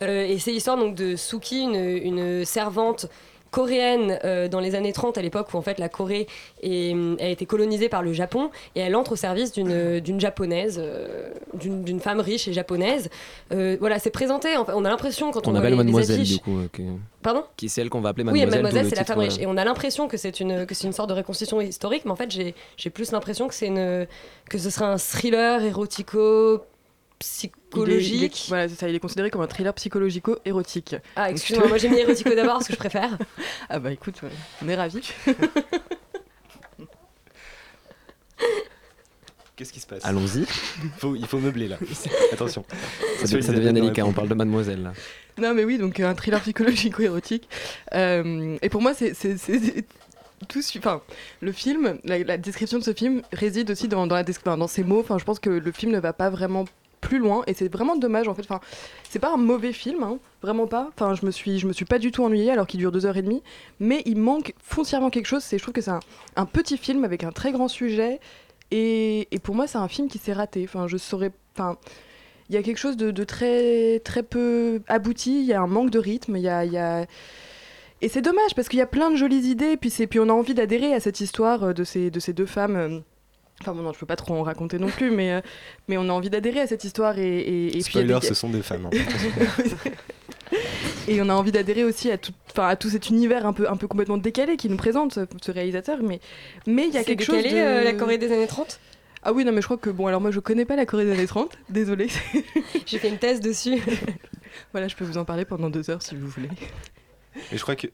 [0.03, 3.07] Euh, et c'est l'histoire donc de Suki, une, une servante
[3.51, 6.27] coréenne euh, dans les années 30 à l'époque où en fait la Corée
[6.63, 10.81] est- a été colonisée par le Japon et elle entre au service d'une d'une japonaise
[10.83, 13.09] euh, d'une femme riche et japonaise
[13.53, 15.77] Euh, voilà c'est présenté en fait, on a l'impression quand on, On voit appelle les,
[15.79, 16.59] les Mademoiselle affiches du coup.
[16.65, 16.81] ok.
[17.23, 17.45] pardon?
[17.57, 19.39] Qui c'est elle qu'on va appeler oui, Mademoiselle mademoiselle, d'où le c'est la femme riche.
[19.41, 22.11] Et on a l'impression que c'est une, que c'est une sorte de reconstitution historique, mais
[22.11, 24.07] en fait, j'ai, plus l'impression que c'est une,
[24.51, 26.61] que ce sera un thriller érotico
[27.75, 28.15] Il est- psychologique.
[28.15, 30.97] il est- voilà, c'est ça, il est considéré comme un thriller psychologico-érotique.
[31.17, 33.19] Ah, excuse-moi, moi j'ai mis érotico d'abord parce que je préfère.
[33.69, 34.31] Ah bah écoute, ouais,
[34.65, 35.13] on est ravis.
[39.57, 40.05] Qu'est-ce qui se passe?
[40.05, 40.45] Allons-y.
[40.99, 41.79] Faut- il faut meubler là.
[42.33, 42.65] Attention.
[43.19, 44.93] Ça, devient- ça devient délicat, on parle de mademoiselle là.
[45.37, 47.49] Non, mais oui, donc euh, un thriller psychologico-érotique.
[47.95, 49.15] Euh, et pour moi, c'est.
[49.15, 49.85] c'est- c'est-
[50.49, 51.03] Tout, enfin,
[51.41, 54.57] le film, la, la description de ce film réside aussi dans, dans, la descri- enfin,
[54.57, 55.01] dans ces mots.
[55.01, 56.65] Enfin, je pense que le film ne va pas vraiment
[57.01, 58.43] plus loin et c'est vraiment dommage en fait.
[58.43, 58.61] Enfin,
[59.09, 60.91] c'est pas un mauvais film, hein, vraiment pas.
[60.95, 63.07] Enfin, je me suis, je me suis pas du tout ennuyée alors qu'il dure deux
[63.07, 63.43] heures et demie,
[63.81, 65.43] mais il manque foncièrement quelque chose.
[65.43, 65.93] C'est, je trouve que c'est
[66.37, 68.21] un, petit film avec un très grand sujet
[68.71, 70.65] et, et pour moi, c'est un film qui s'est raté.
[70.65, 71.77] Enfin, je saurais, enfin,
[72.49, 75.41] il y a quelque chose de, très, très peu abouti.
[75.41, 76.37] Il y a un manque de rythme.
[76.37, 77.07] Il y a,
[78.01, 79.77] et c'est dommage parce qu'il y a plein de jolies idées.
[79.77, 82.47] Puis puis on a envie d'adhérer à cette histoire euh, de ces, de ces deux
[82.47, 83.03] femmes.
[83.61, 85.41] Enfin bon, non, je peux pas trop en raconter non plus, mais, euh,
[85.89, 88.63] mais on a envie d'adhérer à cette histoire et, puis Spoiler, des- ce sont des
[88.63, 88.87] femmes.
[88.87, 88.91] hein.
[91.09, 93.69] et on a envie d'adhérer aussi à tout, enfin, à tout cet univers un peu,
[93.69, 95.99] un peu complètement décalé qui nous présente ce, réalisateur.
[96.03, 96.21] Mais
[96.67, 98.79] mais il y a quelque décalé, chose de euh, la Corée des années 30
[99.25, 101.05] Ah oui, non, mais je crois que bon, alors moi je connais pas la Corée
[101.07, 102.09] des années 30, désolée.
[102.87, 103.79] J'ai fait une thèse dessus.
[104.73, 106.49] voilà, je peux vous en parler pendant deux heures si vous voulez.
[107.53, 107.89] Et je crois que.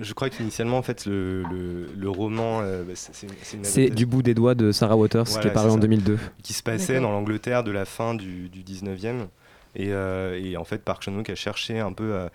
[0.00, 3.56] Je crois qu'initialement, en fait, le, le, le roman, euh, bah, c'est c'est une- c'est
[3.58, 3.94] une C'est adaptation.
[3.94, 5.78] du bout des doigts de Sarah Waters qui est paru en ça.
[5.80, 6.18] 2002.
[6.42, 7.10] Qui se passait D'accord.
[7.10, 9.28] dans l'Angleterre de la fin du, du 19e.
[9.76, 12.12] Et, euh, et en fait, Park Chan-wook a cherché un peu.
[12.14, 12.28] euh,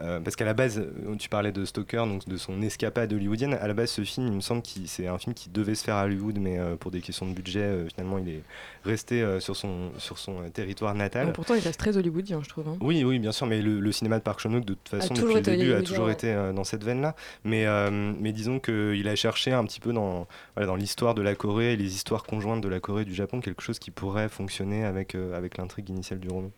[0.00, 0.84] euh, parce qu'à la base,
[1.18, 3.54] tu parlais de Stoker, donc de son escapade hollywoodienne.
[3.54, 5.84] À la base, ce film, il me semble que c'est un film qui devait se
[5.84, 8.42] faire à Hollywood, mais pour des questions de budget, finalement, il est
[8.84, 11.32] resté sur son, sur son territoire natal.
[11.32, 12.68] Pourtant, il reste très hollywoodien, je trouve.
[12.68, 12.76] hein.
[12.82, 15.34] Oui, oui, bien sûr, mais le, le cinéma de Park Chan-wook, de toute façon, depuis
[15.36, 17.14] le début, a toujours été dans cette veine-là.
[17.44, 17.90] Mais, euh,
[18.20, 20.26] mais disons qu'il a cherché un petit peu dans,
[20.56, 23.14] voilà, dans l'histoire de la Corée et les histoires conjointes de la Corée et du
[23.14, 26.50] Japon, quelque chose qui pourrait fonctionner avec, euh, avec l'intrigue initiale du roman.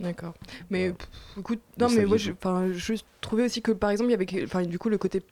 [0.00, 0.34] D'accord.
[0.70, 2.30] Mais pff, écoute, non, mais moi, je,
[2.72, 5.22] je trouvais aussi que par exemple, il y avait, du coup, le côté,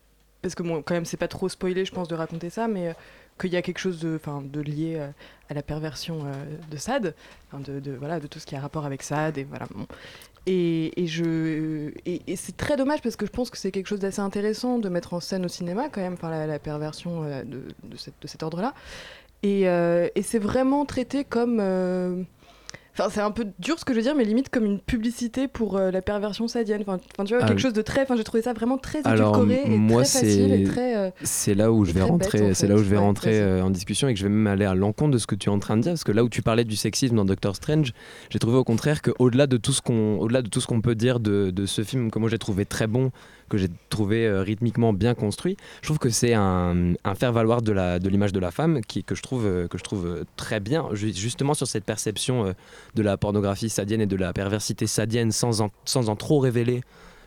[0.42, 2.88] parce que bon, quand même, c'est pas trop spoilé, je pense, de raconter ça, mais
[2.88, 2.92] euh,
[3.40, 5.08] qu'il y a quelque chose de, enfin, de lié euh,
[5.50, 6.32] à la perversion euh,
[6.70, 7.14] de Sade,
[7.52, 9.66] de, de, voilà, de tout ce qui a rapport avec Sade, et voilà.
[9.72, 9.86] bon.
[10.46, 13.88] Et, et je, et, et c'est très dommage parce que je pense que c'est quelque
[13.88, 17.22] chose d'assez intéressant de mettre en scène au cinéma quand même, enfin, la, la perversion
[17.24, 18.74] euh, de, de, cette- de cet ordre-là.
[19.42, 21.60] Et, et c'est vraiment traité comme.
[22.98, 25.48] Enfin, c'est un peu dur ce que je veux dire, mais limite comme une publicité
[25.48, 26.80] pour euh, la perversion sadienne.
[26.82, 28.02] Enfin, enfin, tu vois, Ah, quelque chose de très.
[28.02, 30.96] Enfin, j'ai trouvé ça vraiment très Alors édulcoré et moi très facile et c'est très.
[30.96, 33.38] euh, c'est là où je vais rentrer en c'est là où je vais Ouais, rentrer
[33.40, 35.50] euh, en discussion et que je vais même aller à l'encontre de ce que tu
[35.50, 37.54] es en train de dire parce que là où tu parlais du sexisme dans Doctor
[37.54, 37.92] Strange
[38.30, 40.80] j'ai trouvé au contraire que au-delà de tout ce qu'on au-delà de tout ce qu'on
[40.80, 43.10] peut dire de, de ce film que moi j'ai trouvé très bon
[43.48, 45.56] que j'ai trouvé euh, rythmiquement bien construit.
[45.82, 49.22] Je trouve que c'est un, un faire valoir de l'image de la femme que je
[49.22, 50.88] trouve euh, euh, très bien.
[50.92, 52.54] Ju- justement sur cette perception
[52.94, 56.82] de la pornographie sadienne et de la perversité sadienne sans sans en trop révéler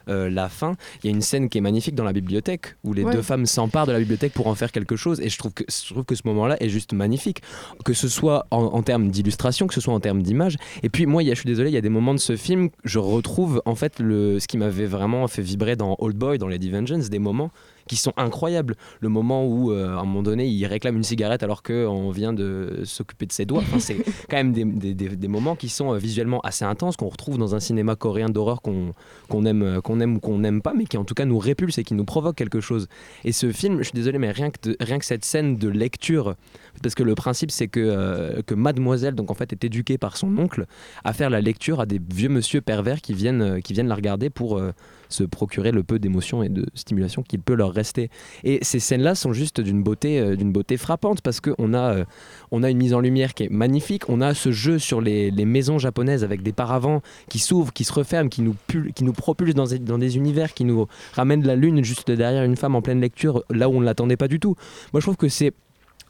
[0.09, 0.75] euh, la fin.
[1.03, 3.13] Il y a une scène qui est magnifique dans la bibliothèque où les Ouais.
[3.13, 5.63] deux femmes s'emparent de la bibliothèque pour en faire quelque chose et je trouve que,
[5.69, 7.41] je trouve que ce moment-là est juste magnifique.
[7.85, 10.57] Que ce soit en, en termes d'illustration, que ce soit en termes d'image.
[10.83, 12.35] Et puis moi, y a, je suis désolé, il y a des moments de ce
[12.35, 16.37] film, je retrouve en fait le, ce qui m'avait vraiment fait vibrer dans Old Boy,
[16.37, 17.51] dans Lady Vengeance, des moments
[17.89, 18.75] qui sont incroyables.
[19.01, 22.31] Le moment où, euh, à un moment donné, il réclame une cigarette alors qu'on vient
[22.31, 23.59] de s'occuper de ses doigts.
[23.63, 23.97] Enfin, c'est
[24.29, 27.37] quand même des, des- des- des moments qui sont euh, visuellement assez intenses, qu'on retrouve
[27.37, 28.93] dans un cinéma coréen d'horreur qu'on
[29.27, 31.39] qu'on aime, euh, qu'on aime ou qu'on n'aime pas, mais qui en tout cas nous
[31.39, 32.87] répulse et qui nous provoque quelque chose.
[33.25, 35.67] Et ce film, je suis désolé, mais rien que, de- rien que cette scène de
[35.67, 36.35] lecture,
[36.83, 40.15] parce que le principe c'est que, euh, que mademoiselle, donc en fait, est éduquée par
[40.15, 40.67] son oncle
[41.03, 44.29] à faire la lecture à des vieux monsieur pervers qui viennent, qui viennent la regarder
[44.29, 44.73] pour euh,
[45.09, 48.09] se procurer le peu d'émotion et de stimulation qu'il peut leur rester.
[48.43, 52.05] Et ces scènes-là sont juste d'une beauté, euh, d'une beauté frappante parce qu'on a, euh,
[52.51, 54.09] on a une mise en lumière qui est magnifique.
[54.09, 57.91] On a ce jeu sur les, maisons japonaises avec des paravents qui s'ouvrent, qui se
[57.93, 58.55] referment, qui nous,
[58.93, 62.43] qui nous propulsent dans, des- dans des univers, qui nous ramènent la lune juste derrière
[62.43, 64.55] une femme en pleine lecture, là où on ne l'attendait pas du tout.
[64.93, 65.53] Moi, je trouve que c'est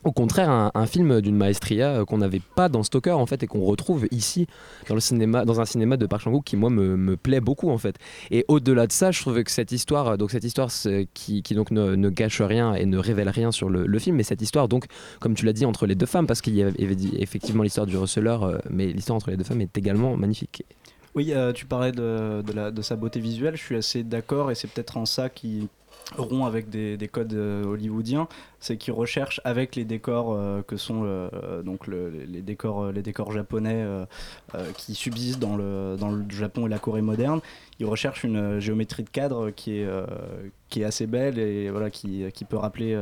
[0.04, 3.48] au contraire un, film d'une maestria euh, qu'on n'avait pas dans Stoker en fait et
[3.48, 4.48] qu'on retrouve ici
[4.88, 7.70] dans le cinéma dans un cinéma de Park Chan-wook qui moi me, me plaît beaucoup
[7.70, 7.98] en fait.
[8.32, 10.70] Et au-delà de ça je trouve que cette histoire euh, donc cette histoire
[11.14, 14.24] qui, qui donc ne, ne gâche rien et ne révèle rien sur le, film mais
[14.24, 14.86] cette histoire donc
[15.20, 16.76] comme tu l'as dit entre les deux femmes parce qu'il y avait
[17.18, 20.64] effectivement l'histoire du receleur euh, mais l'histoire entre les deux femmes est également magnifique.
[21.16, 24.96] Oui, tu parlais de, de sa beauté visuelle, je suis assez d'accord et c'est peut-être
[24.96, 25.68] en ça qui
[26.18, 28.28] rompt avec des, des codes euh, hollywoodiens,
[28.60, 33.02] c'est qu'il recherche avec les décors euh, que sont euh, donc le- les, décors, les
[33.02, 33.86] décors japonais
[34.78, 37.42] qui subsistent dans le, dans le Japon et la Corée moderne,
[37.80, 39.88] il recherche une géométrie de cadre qui est,
[40.70, 42.98] qui est assez belle et voilà, qui, qui peut rappeler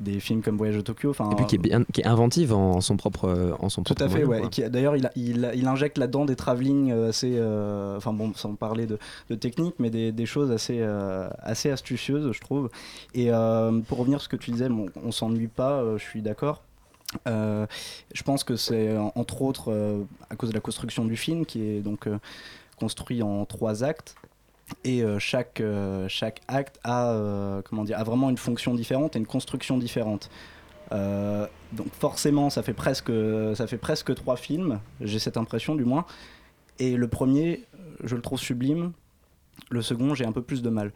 [0.00, 1.10] des films comme Voyage au Tokyo.
[1.10, 3.82] Enfin, et puis qui est bien qui est inventive en son propre euh, en son
[3.82, 4.68] tout propre à fait, moyen, ouais.
[4.68, 7.34] D'ailleurs, il, injecte là-dedans des travelling euh, assez.
[7.36, 8.98] euh, Enfin, bon, sans parler de,
[9.30, 12.70] de technique, mais des, des choses assez, euh, assez astucieuses, je trouve.
[13.14, 16.22] Et euh, pour revenir à ce que tu disais, bon, on s'ennuie pas, je suis
[16.22, 16.62] d'accord.
[17.26, 19.72] Je pense que c'est en- entre autres
[20.30, 22.08] à cause de la construction du film qui est donc
[22.76, 24.16] construit en trois actes
[24.84, 29.16] et euh, chaque, euh, chaque acte a, euh, comment dire, a vraiment une fonction différente
[29.16, 30.30] et une construction différente.
[31.72, 33.10] Donc forcément ça fait presque,
[33.56, 36.06] ça fait presque trois films, j'ai cette impression du moins.
[36.78, 37.64] Et le premier,
[38.04, 38.92] je le trouve sublime.
[39.70, 40.92] Le second, j'ai un peu plus de mal.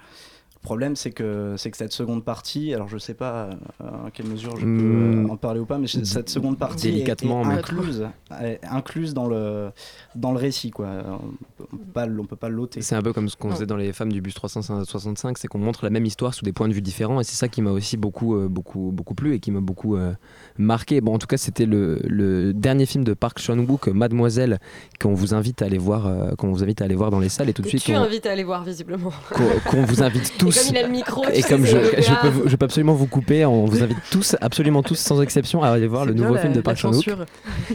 [0.60, 3.48] Le problème, c'est que, c'est que cette seconde partie, alors je sais pas
[3.80, 5.26] euh, à quelle mesure je peux Hmm.
[5.26, 8.06] euh, en parler ou pas, mais cette seconde partie est- Délicatement, est, incluse,
[8.42, 9.70] est incluse dans le,
[10.16, 10.70] dans le récit.
[10.70, 10.88] Quoi.
[11.08, 12.82] On peut pas, l- on peut pas l'ôter.
[12.82, 15.58] C'est un peu comme ce qu'on faisait dans les femmes du bus 365, c'est qu'on
[15.58, 17.70] montre la même histoire sous des points de vue différents et c'est ça qui m'a
[17.70, 20.12] aussi beaucoup, euh, beaucoup, beaucoup plu et qui m'a beaucoup euh,
[20.58, 21.00] marqué.
[21.00, 24.58] Bon, en tout cas, c'était le, le dernier film de Park Chan-wook, Mademoiselle,
[25.00, 27.28] qu'on vous invite à aller voir, euh, qu'on vous invite à aller voir dans les
[27.30, 29.12] salles et tout de Que suite tu invites à aller voir visiblement.
[29.32, 30.47] qu'on qu'on vous invite tous.
[30.48, 32.64] Et comme il a le micro, et tu comme sais, je, peux, vous- je peux
[32.64, 36.14] absolument vous couper, on vous invite tous, absolument tous, sans exception, à aller voir le
[36.14, 36.94] nouveau la- film de Park Chan-wook.
[36.96, 37.24] censure.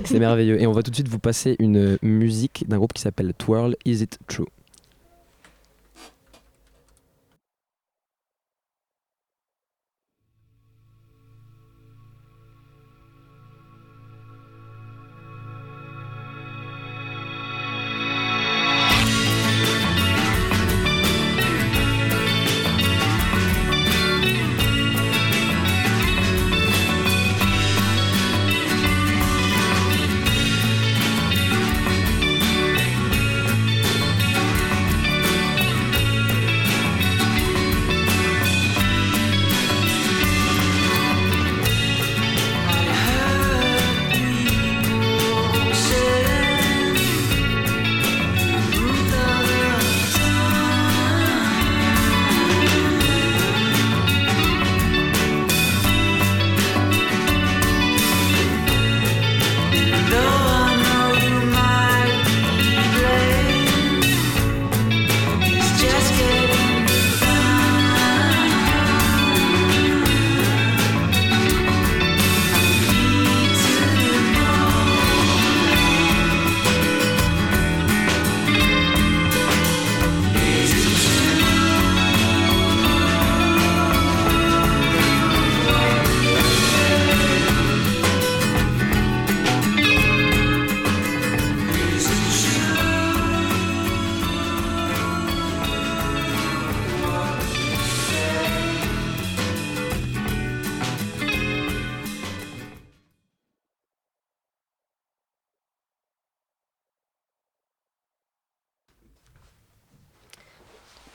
[0.03, 0.61] C'est merveilleux.
[0.61, 3.75] Et on va tout de suite vous passer une musique d'un groupe qui s'appelle Twirl.
[3.85, 4.45] Is It True?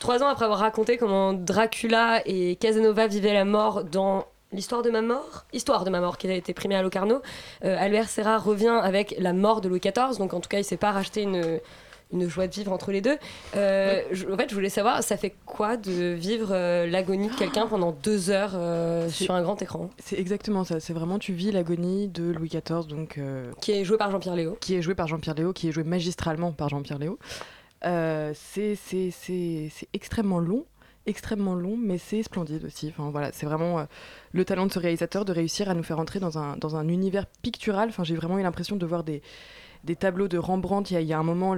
[0.08, 4.88] Trois ans après avoir raconté comment Dracula et Casanova vivaient la mort dans L'histoire de
[4.88, 7.20] ma mort, Histoire de ma mort, qui a été primée à Locarno,
[7.66, 10.64] euh, Albert Serra revient avec la mort de Louis XIV, donc en tout cas il
[10.64, 11.60] s'est pas racheté une,
[12.14, 13.18] une joie de vivre entre les deux.
[13.54, 17.34] Euh, je- en fait, je voulais savoir, ça fait quoi de vivre euh, l'agonie de
[17.34, 19.90] quelqu'un pendant deux heures euh, sur un grand écran?
[19.98, 20.80] C'est exactement ça.
[20.80, 23.20] C'est vraiment, tu vis l'agonie de Louis XIV, donc.
[23.60, 24.56] Qui est joué par Jean-Pierre Léo.
[24.62, 27.18] Qui est joué par Jean-Pierre Léo, qui est joué magistralement par Jean-Pierre Léo.
[27.84, 28.78] Euh, c'est
[29.92, 30.66] extrêmement long,
[31.06, 32.88] extrêmement long, mais c'est splendide aussi.
[32.88, 33.84] Enfin, voilà, c'est vraiment euh,
[34.32, 37.88] le talent de ce réalisateur de réussir à nous faire entrer dans un, univers pictural.
[37.88, 39.22] Enfin, j'ai vraiment eu l'impression de voir des,
[39.98, 40.90] tableaux de Rembrandt.
[40.94, 41.56] Il y a, un moment,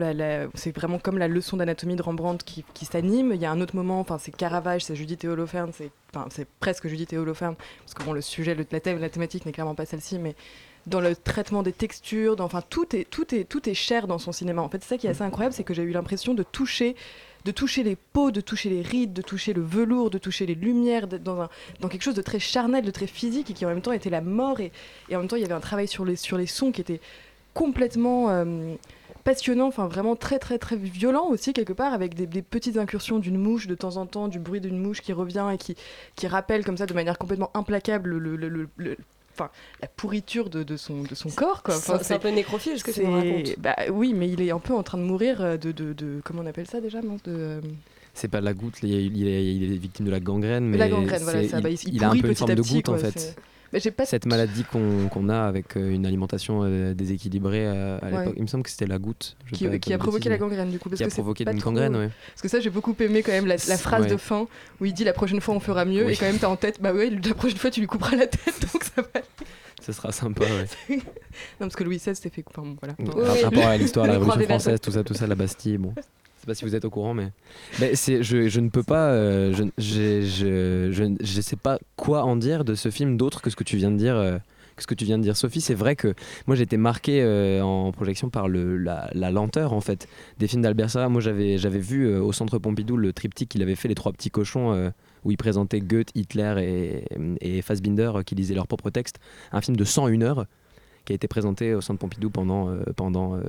[0.55, 3.33] c'est vraiment comme la leçon d'anatomie de Rembrandt qui, s'anime.
[3.35, 6.87] Il y a un autre moment, enfin, c'est Caravage, c'est Judith et Holoferne, c'est presque
[6.87, 10.19] Judith et Holoferne, parce que le sujet, la, thème- la thématique n'est clairement pas celle-ci,
[10.19, 10.37] mais
[10.87, 14.33] dans le traitement des textures, enfin tout est tout est tout est cher dans son
[14.33, 14.63] cinéma.
[14.63, 16.97] En fait, c'est ça qui est assez incroyable, c'est que j'ai eu l'impression de toucher
[17.45, 20.55] de toucher les peaux, de toucher les rides, de toucher le velours, de toucher les
[20.55, 21.49] lumières, dans, un,
[21.81, 24.11] dans quelque chose de très charnel, de très physique et qui en même temps était
[24.11, 24.73] la mort et,
[25.11, 27.01] en même temps il y avait un travail sur les, sur les sons qui était
[27.55, 28.75] complètement euh,
[29.25, 33.39] passionnant, enfin vraiment très très très violent aussi quelque part avec des, petites incursions d'une
[33.39, 35.77] mouche de temps en temps, du bruit d'une mouche qui revient et qui,
[36.17, 38.97] qui rappelle comme ça de manière complètement implacable le, le- le- le-
[39.33, 39.51] enfin,
[39.81, 41.63] la pourriture de, de son, de son corps.
[41.63, 41.75] Quoi.
[41.75, 43.59] C'est- Enfin, c'est un peu nécrophile, ce que tu nous racontes.
[43.59, 45.73] Bah oui, mais il est un peu en train de mourir euh, de...
[45.73, 47.61] de, de- comment on appelle ça déjà non de, euh,
[48.15, 50.77] C'est pas la goutte, il est, il est- il est victime de la gangrène, mais
[50.79, 52.39] La gangrène, voilà, c'est- ça, il, bah, il- il a un pourrit peu une petit
[52.39, 53.37] forme à de petit, goutte en fait.
[53.71, 57.99] C'est- Mais j'ai pas Cette maladie qu'on a avec euh, une alimentation euh, déséquilibrée euh,
[58.03, 58.19] à Ouais.
[58.19, 59.37] l'époque, il me semble que c'était la goutte.
[59.47, 61.21] Je qui, pas qui a provoqué la gangrène du coup parce qui a que c'est
[61.23, 62.11] provoqué une trop- gangrène, ouais.
[62.29, 64.11] parce que ça j'ai beaucoup aimé quand même la, la phrase Ouais.
[64.11, 64.47] de fin
[64.81, 66.13] où il dit la prochaine fois on fera mieux Oui.
[66.13, 68.27] et quand même t'as en tête bah ouais la prochaine fois tu lui couperas la
[68.27, 69.21] tête donc ça va
[69.81, 70.97] Ce sera sympa, ouais.
[70.97, 71.01] non
[71.61, 74.19] parce que Louis XVI s'est fait enfin bon, voilà Par rapport à l'histoire de la
[74.19, 75.95] Révolution française, tout ça, tout ça, la Bastille, bon.
[76.41, 77.33] Sais pas si vous êtes au courant, mais,
[77.79, 83.19] je, ne peux pas, euh, je, je sais pas quoi en dire de ce film
[83.19, 84.39] d'autre que ce que tu viens de dire, euh,
[84.75, 85.61] que ce que tu viens de dire, Sophie.
[85.61, 86.15] C'est vrai que
[86.47, 90.89] moi j'ai été marqué euh, en projection par la, lenteur en fait des films d'Albert
[90.89, 91.11] Serra.
[91.11, 94.31] Moi j'avais j'avais vu au Centre Pompidou le triptyque qu'il avait fait les trois petits
[94.31, 94.91] cochons
[95.25, 99.19] où il présentait Goethe, Hitler et, et Fassbinder qui lisaient leurs propres textes.
[99.53, 100.47] Un film de 101 heures
[101.05, 103.41] qui a été présenté au Centre Pompidou pendant, euh, pendant, euh,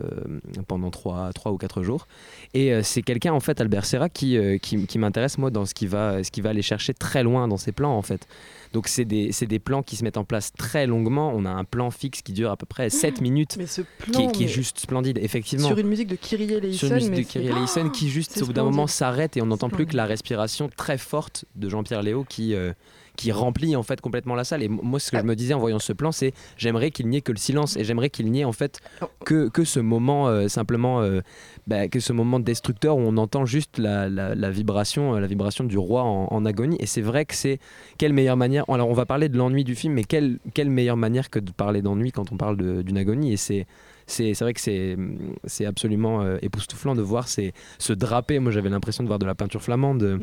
[0.67, 2.07] pendant 3, ou 4 jours.
[2.53, 6.23] Et euh, c'est quelqu'un, en fait, Albert Serra, qui, qui, m'intéresse, moi, dans ce va,
[6.23, 8.27] ce qui va aller chercher très loin dans ses plans, en fait.
[8.73, 11.31] Donc, c'est des, c'est des plans qui se mettent en place très longuement.
[11.35, 14.27] On a un plan fixe qui dure à peu près 7 minutes, Mais ce plan,
[14.27, 15.67] qui est juste splendide, effectivement.
[15.67, 16.87] Sur une musique de Kyrie Eleison.
[16.87, 19.47] Sur une musique de Kyrie Eleison qui juste au bout d'un moment s'arrête et on
[19.47, 22.71] n'entend plus que la respiration très forte de Jean-Pierre Léo qui, euh,
[23.17, 24.63] qui remplit en fait complètement la salle.
[24.63, 27.17] Et moi ce que je me disais en voyant ce plan c'est j'aimerais qu'il n'y
[27.17, 28.79] ait que le silence et j'aimerais qu'il n'y ait en fait
[29.25, 31.21] que, que ce moment euh, simplement euh,
[31.67, 35.63] bah, que ce moment destructeur où on entend juste la, la- la vibration la vibration
[35.65, 37.59] du roi en, en agonie et c'est vrai que c'est
[37.97, 41.29] quelle meilleure manière alors on va parler de l'ennui du film mais quelle, meilleure manière
[41.29, 43.33] que de parler d'ennui quand on parle d'une agonie?
[43.33, 43.67] Et c'est
[44.07, 48.39] c'est vrai que c'est absolument euh, époustouflant de voir ces, ce drapé.
[48.39, 50.19] Moi j'avais l'impression de voir de la peinture flamande de,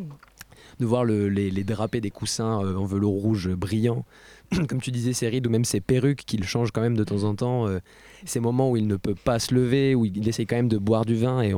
[0.79, 4.05] de voir le- les, drapés des coussins euh, en velours rouge brillant.
[4.69, 7.25] Comme tu disais, ces rides ou même ces perruques qu'il change quand même de temps
[7.25, 7.79] en temps, euh,
[8.25, 10.79] ces moments où il ne peut pas se lever, où il essaye quand même de
[10.79, 11.53] boire du vin, et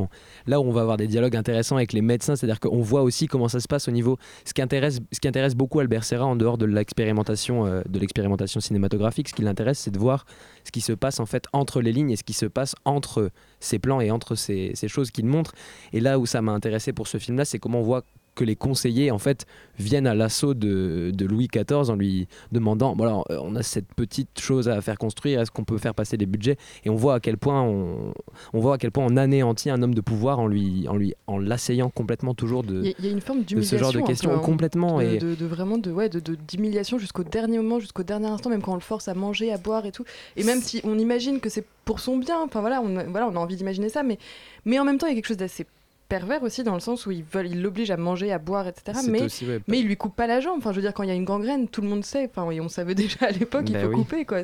[0.47, 3.27] là où on va avoir des dialogues intéressants avec les médecins, c'est-à-dire qu'on voit aussi
[3.27, 6.27] comment ça se passe au niveau, ce qui intéresse, ce qui intéresse beaucoup Albert Serra
[6.27, 10.27] en dehors de l'expérimentation, euh, de l'expérimentation cinématographique, ce qui l'intéresse, c'est de voir
[10.65, 13.31] ce qui se passe en fait entre les lignes et ce qui se passe entre
[13.61, 15.53] ces plans et entre ces choses qu'il montre.
[15.93, 18.05] Et là où ça m'a intéressé pour ce film-là, c'est comment on voit
[18.35, 19.47] que les conseillers en fait
[19.79, 23.63] viennent à l'assaut de, de Louis XIV en lui demandant bon alors euh, on a
[23.63, 26.57] cette petite chose à faire construire est-ce qu'on peut faire passer des budgets?
[26.85, 28.15] Et on voit à quel point on,
[28.53, 31.15] on voit à quel point on anéantit un homme de pouvoir en lui en lui
[31.27, 33.79] en l'assaillant complètement toujours de, Il y, a- il y a une forme de d'humiliation.
[33.79, 34.39] ce genre de peu, questions hein.
[34.39, 38.51] complètement de, et de, de vraiment de ouais d'humiliation jusqu'au dernier moment jusqu'au dernier instant
[38.51, 40.05] même quand on le force à manger à boire et tout
[40.37, 43.27] et même si on imagine que c'est pour son bien enfin voilà on a, voilà
[43.29, 44.19] on a envie d'imaginer ça mais
[44.65, 45.67] mais en même temps il y a quelque chose d'assez
[46.11, 48.99] pervers aussi dans le sens où ils veulent ils l'obligent à manger à boire etc
[49.09, 51.05] mais aussi, ouais, mais ils lui coupent pas la jambe enfin je veux dire quand
[51.05, 53.31] il y a une gangrène tout le monde sait enfin et on savait déjà à
[53.31, 53.95] l'époque il Bah faut oui.
[53.97, 54.39] couper quoi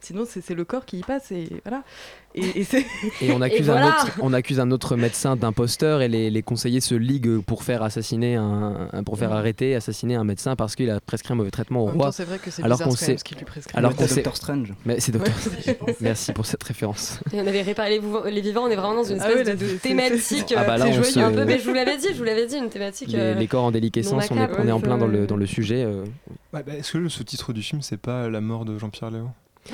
[0.00, 1.82] sinon c'est c'est le corps qui y passe et voilà
[2.34, 2.84] et, et c'est
[3.22, 3.86] Et on accuse, voilà.
[3.86, 7.64] un, autre, on accuse un autre médecin d'imposteur et les, les conseillers se liguent pour
[7.64, 11.36] faire assassiner un, un- pour faire arrêter, assassiner un médecin parce qu'il a prescrit un
[11.36, 12.12] mauvais traitement au En roi.
[12.12, 13.76] c'est vrai que c'est alors bizarre qu'on sait, ce qu'il lui prescrit.
[13.76, 14.74] alors qu'on c'est sait, Doctor Strange.
[14.84, 15.62] Mais c'est Doctor Ouais.
[15.62, 15.96] Strange.
[16.00, 17.18] Merci pour cette référence.
[17.32, 17.98] Et on avait réparé
[18.30, 20.54] les, vivants, on est vraiment dans une Ah espèce ouais, là, de, thématique.
[20.54, 22.56] Ah bah là, on un peu, mais je vous l'avais dit, je vous l'avais dit,
[22.56, 23.08] une thématique.
[23.12, 25.20] Les, euh, les corps en déliquescence, on est, macabre, on est en plein dans le,
[25.20, 25.84] euh, dans le sujet.
[25.84, 26.04] euh.
[26.52, 29.28] Ouais, bah, Est-ce que le sous-titre du film, c'est pas la mort de Jean-Pierre Léo?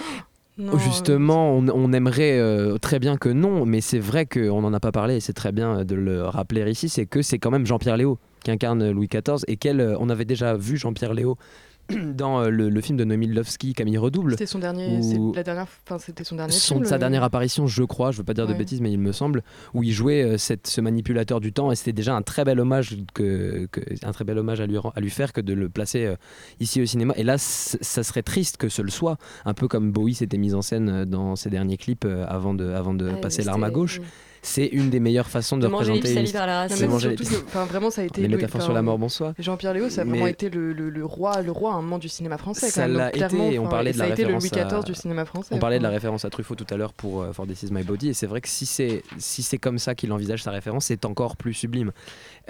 [0.56, 4.72] Non, Justement, on, on aimerait euh, très bien que non, mais c'est vrai qu'on n'en
[4.72, 7.50] a pas parlé et c'est très bien de le rappeler ici, c'est que c'est quand
[7.50, 11.12] même Jean-Pierre Léo qui incarne Louis XIV et quel, euh, on avait déjà vu Jean-Pierre
[11.12, 11.36] Léo
[12.14, 14.32] dans euh, le, le film de Noémie Lovski, Camille Redouble.
[14.32, 15.00] C'était son dernier,
[15.34, 16.86] la dernière, enfin c'était son dernier son- film.
[16.86, 19.42] sa dernière apparition, je crois, je veux pas dire de bêtises, mais il me semble,
[19.74, 22.58] où il jouait euh, cette, ce manipulateur du temps, et c'était déjà un très bel
[22.60, 25.68] hommage que, que- un très bel hommage à lui, à lui faire que de le
[25.68, 26.16] placer euh,
[26.60, 27.14] ici au cinéma.
[27.16, 30.54] Et là, ça serait triste que ce le soit, un peu comme Bowie s'était mis
[30.54, 33.70] en scène dans ses derniers clips euh, avant de, avant de Ah, passer l'arme à
[33.70, 34.00] gauche.
[34.46, 36.30] C'est une des meilleures façons de, De représenter.
[36.32, 36.68] par la.
[36.68, 39.32] Non, manger surtout enfin, vraiment, ça a été les métaphores sur la mort, bonsoir.
[39.38, 41.98] Jean-Pierre Léo, ça a vraiment Mais- été le, le- le roi, le roi, un moment
[41.98, 42.68] du cinéma français.
[42.68, 45.48] Ça l'a été, on parlait de ça la a été le référence du cinéma français.
[45.54, 47.68] On parlait de la référence à Truffaut tout à l'heure pour euh, For This Is
[47.72, 50.50] My Body, et c'est vrai que si c'est si c'est comme ça qu'il envisage sa
[50.50, 51.92] référence, c'est encore plus sublime.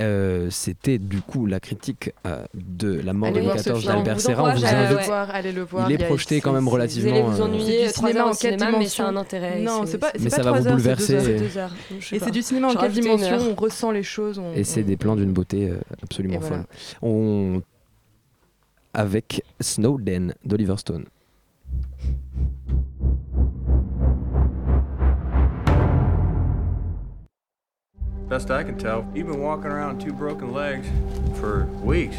[0.01, 3.71] Euh, C'était du coup la critique euh, de la mort Allez de Louis voir ce
[3.71, 3.93] XIV film.
[3.95, 4.43] d'Albert On vous Serra.
[4.43, 5.07] On vous invite.
[5.07, 5.91] voir, allez le voir.
[5.91, 7.11] Il est projeté quand même relativement.
[7.13, 9.05] Vous allez vous euh, ennuyer, cinéma en cinéma, mais dimensions.
[9.05, 9.61] c'est un intérêt.
[9.61, 11.15] Non, c'est pas, Mais c'est ça va vous bouleverser.
[12.13, 14.41] et- c'est du cinéma en quatre dimensions, on ressent les choses.
[14.57, 15.73] Et c'est des plans d'une beauté
[16.03, 16.65] absolument folle.
[17.01, 17.63] On...
[18.95, 21.05] Avec Snowden d'Oliver Stone.
[28.29, 30.87] Best I can tell, you've been walking around with two broken legs
[31.39, 32.17] for weeks.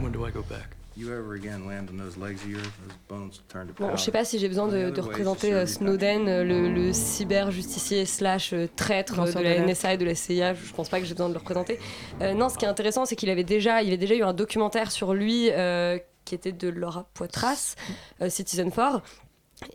[0.00, 0.76] When do I go back?
[0.96, 3.84] You ever again land on those legs of yours, those bones will turn to Bon,
[3.86, 3.96] powder.
[3.98, 8.04] je sais pas si j'ai besoin de, de représenter euh, Snowden, euh, le, le cyber-justicier
[8.04, 9.60] slash euh, traître de la.
[9.60, 10.54] NSA et de la CIA.
[10.54, 11.78] Je pense pas que j'ai besoin de le représenter.
[12.20, 14.32] Euh, non, ce qui est intéressant, c'est qu'il avait déjà, il avait déjà eu un
[14.32, 17.76] documentaire sur lui euh, qui était de Laura Poitras,
[18.20, 19.00] euh, Citizen 4.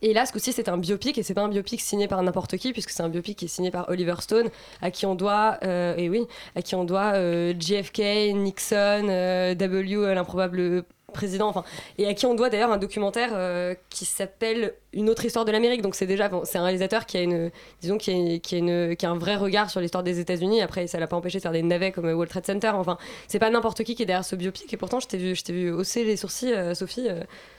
[0.02, 2.58] Et là, ce coup-ci, c'est un biopic, et c'est pas un biopic signé par n'importe
[2.58, 4.50] qui, puisque c'est un biopic qui est signé par Oliver Stone,
[4.82, 6.26] à qui on doit, euh, et oui,
[6.56, 10.84] à qui on doit euh, JFK, Nixon, euh, W, l'improbable
[11.14, 11.64] président, enfin,
[11.98, 15.52] et à qui on doit d'ailleurs un documentaire euh, qui s'appelle Une autre histoire de
[15.52, 15.82] l'Amérique.
[15.82, 17.50] Donc c'est déjà, c'est un réalisateur qui a une,
[17.82, 20.62] disons, qui a, qui a un vrai regard sur l'histoire des États-Unis.
[20.62, 22.72] Après, ça l'a pas empêché de faire des navets comme euh, World Trade Center.
[22.74, 22.98] Enfin,
[23.28, 24.72] c'est pas n'importe qui qui est derrière ce biopic.
[24.74, 27.08] Et pourtant, je t'ai vu, je t'ai vu hausser les sourcils, euh, Sophie.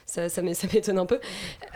[0.07, 1.19] ça, ça m'é- ça m'étonne un peu.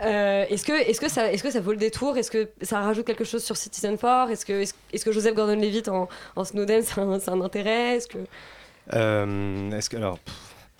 [0.01, 2.17] Est-ce que, est-ce que ça, est-ce que ça vaut le détour?
[2.17, 5.87] Est-ce que ça rajoute quelque chose sur Citizen 4 Est-ce que, est-ce, que Joseph Gordon-Levitt
[5.89, 7.97] en, en Snowden, c'est un, un intérêt?
[7.97, 8.17] Est-ce que
[8.91, 10.17] Est-ce que alors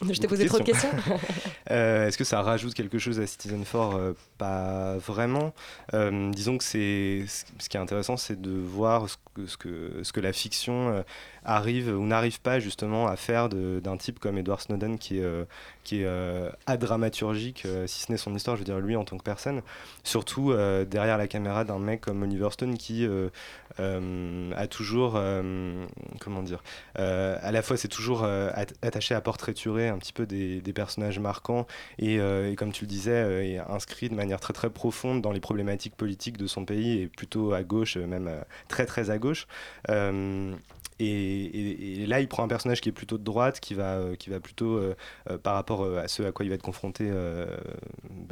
[0.02, 0.90] Je t'ai posé trop de questions.
[1.72, 5.54] Euh, Est-ce que ça rajoute quelque chose à Citizen 4 Euh, Pas vraiment.
[5.94, 10.00] Euh, disons que c'est ce qui est intéressant, c'est de voir ce que, ce que,
[10.02, 11.04] ce que la fiction
[11.46, 15.28] arrive ou n'arrive pas justement à faire d'un type comme Edward Snowden qui est,
[15.84, 19.24] qui est adramaturgique, si ce n'est son histoire, je veux dire lui en tant que
[19.24, 19.62] personne.
[20.04, 20.54] Surtout
[20.90, 23.08] derrière la caméra d'un mec comme Oliver Stone qui
[23.80, 25.86] a toujours, euh,
[26.20, 26.64] comment dire,
[26.98, 30.62] euh, à la fois c'est toujours euh, at- attaché à portraiturer un petit peu des,
[30.74, 31.66] personnages marquants
[31.98, 35.40] et, euh, comme tu le disais, euh, inscrit de manière très très profonde dans les
[35.40, 39.18] problématiques politiques de son pays et plutôt à gauche, euh, même euh, très très à
[39.18, 39.48] gauche.
[41.00, 43.96] Et, et- et là, il prend un personnage qui est plutôt de droite, qui va,
[43.96, 44.96] euh, qui va plutôt, euh,
[45.30, 47.10] euh, par rapport à ce à quoi il va être confronté,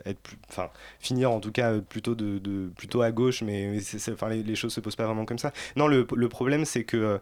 [0.06, 4.30] être plus, enfin, finir en tout cas plutôt, de, de- plutôt à gauche, mais, mais
[4.30, 5.54] les, les choses se posent pas vraiment comme ça.
[5.76, 7.20] Non, le, le problème, c'est que.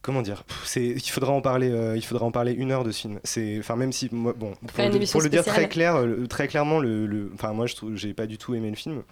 [0.00, 0.44] Comment dire
[0.76, 1.70] Il faudra en parler.
[1.70, 3.18] euh, il faudra en parler une heure de ce film.
[3.24, 6.28] C'est, enfin même si moi, bon, pour, le- émission pour le dire très clair, le-
[6.28, 9.02] très clairement, le- enfin moi je trouve, j'ai pas du tout aimé le film.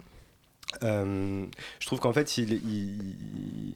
[0.83, 1.45] Euh,
[1.79, 3.75] je trouve qu'en fait, il, il-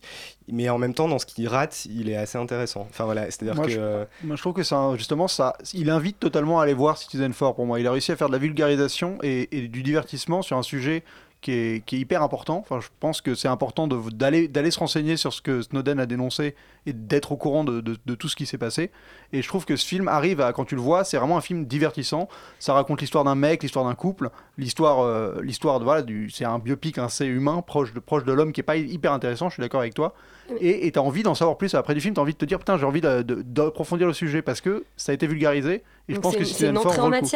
[0.52, 2.86] mais en même temps, dans ce qu'il rate, il est assez intéressant.
[2.90, 3.70] Enfin voilà, c'est-à-dire que.
[3.70, 7.32] je, moi, je trouve que ça, justement, ça, il invite totalement à aller voir Citizen
[7.32, 7.78] 4 pour moi.
[7.80, 11.04] Il a réussi à faire de la vulgarisation et, et du divertissement sur un sujet
[11.40, 12.58] qui est, qui est hyper important.
[12.58, 16.04] Enfin, je pense que c'est important d'aller d'aller se renseigner sur ce que Snowden a
[16.06, 16.54] dénoncé
[16.86, 18.90] et d'être au courant de, de- de tout ce qui s'est passé.
[19.32, 21.40] Et je trouve que ce film arrive à, quand tu le vois, c'est vraiment un
[21.40, 22.28] film divertissant.
[22.58, 24.28] Ça raconte l'histoire d'un mec, l'histoire d'un couple,
[24.58, 28.32] l'histoire, euh, l'histoire de voilà, du, c'est un biopic assez humain, proche de proche de
[28.32, 29.48] l'homme, qui est pas hyper intéressant.
[29.48, 30.14] Je suis d'accord avec toi.
[30.60, 32.44] Et tu as envie d'en savoir plus après du film, tu as envie de te
[32.44, 35.82] dire putain, j'ai envie d'approfondir le sujet parce que ça a été vulgarisé.
[36.08, 37.26] Et je pense c'est que une- c'est une 4 entrée en coup.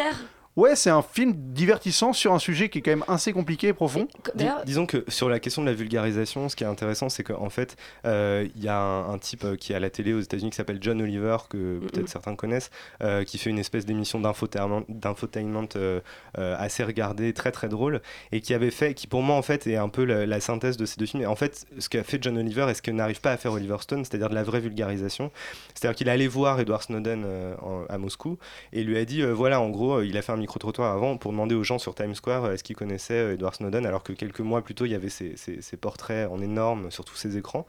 [0.55, 3.73] Ouais, c'est un film divertissant sur un sujet qui est quand même assez compliqué et
[3.73, 4.07] profond.
[4.35, 7.49] Dis- disons que sur la question de la vulgarisation, ce qui est intéressant, c'est qu'en
[7.49, 7.75] fait,
[8.05, 10.51] euh, il y a un, un type euh, qui est à la télé aux États-Unis
[10.51, 12.69] qui s'appelle John Oliver, que peut-être certains connaissent,
[13.03, 15.99] euh, qui fait une espèce d'émission d'infotainment d'infotainment, euh,
[16.37, 18.01] euh, assez regardée, très très drôle,
[18.31, 20.77] et qui avait fait, qui pour moi en fait est un peu la, la synthèse
[20.77, 21.23] de ces deux films.
[21.23, 23.51] Et en fait, ce qu'a fait John Oliver et ce que n'arrive pas à faire
[23.51, 25.31] Oliver Stone, c'est-à-dire de la vraie vulgarisation,
[25.73, 28.37] c'est-à-dire qu'il est allé voir Edward Snowden euh, en- à Moscou
[28.71, 31.17] et lui a dit, euh, voilà, en gros, euh, il a fait un micro-trottoir avant
[31.17, 34.03] pour demander aux gens sur Times Square euh, est-ce qu'ils connaissaient euh, Edward Snowden, alors
[34.03, 37.03] que quelques mois plus tôt, il y avait ces, ces- ces portraits en énorme sur
[37.05, 37.65] tous ces écrans.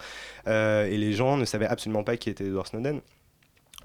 [0.46, 3.00] Euh, et les gens ne savaient absolument pas qui était Edward Snowden.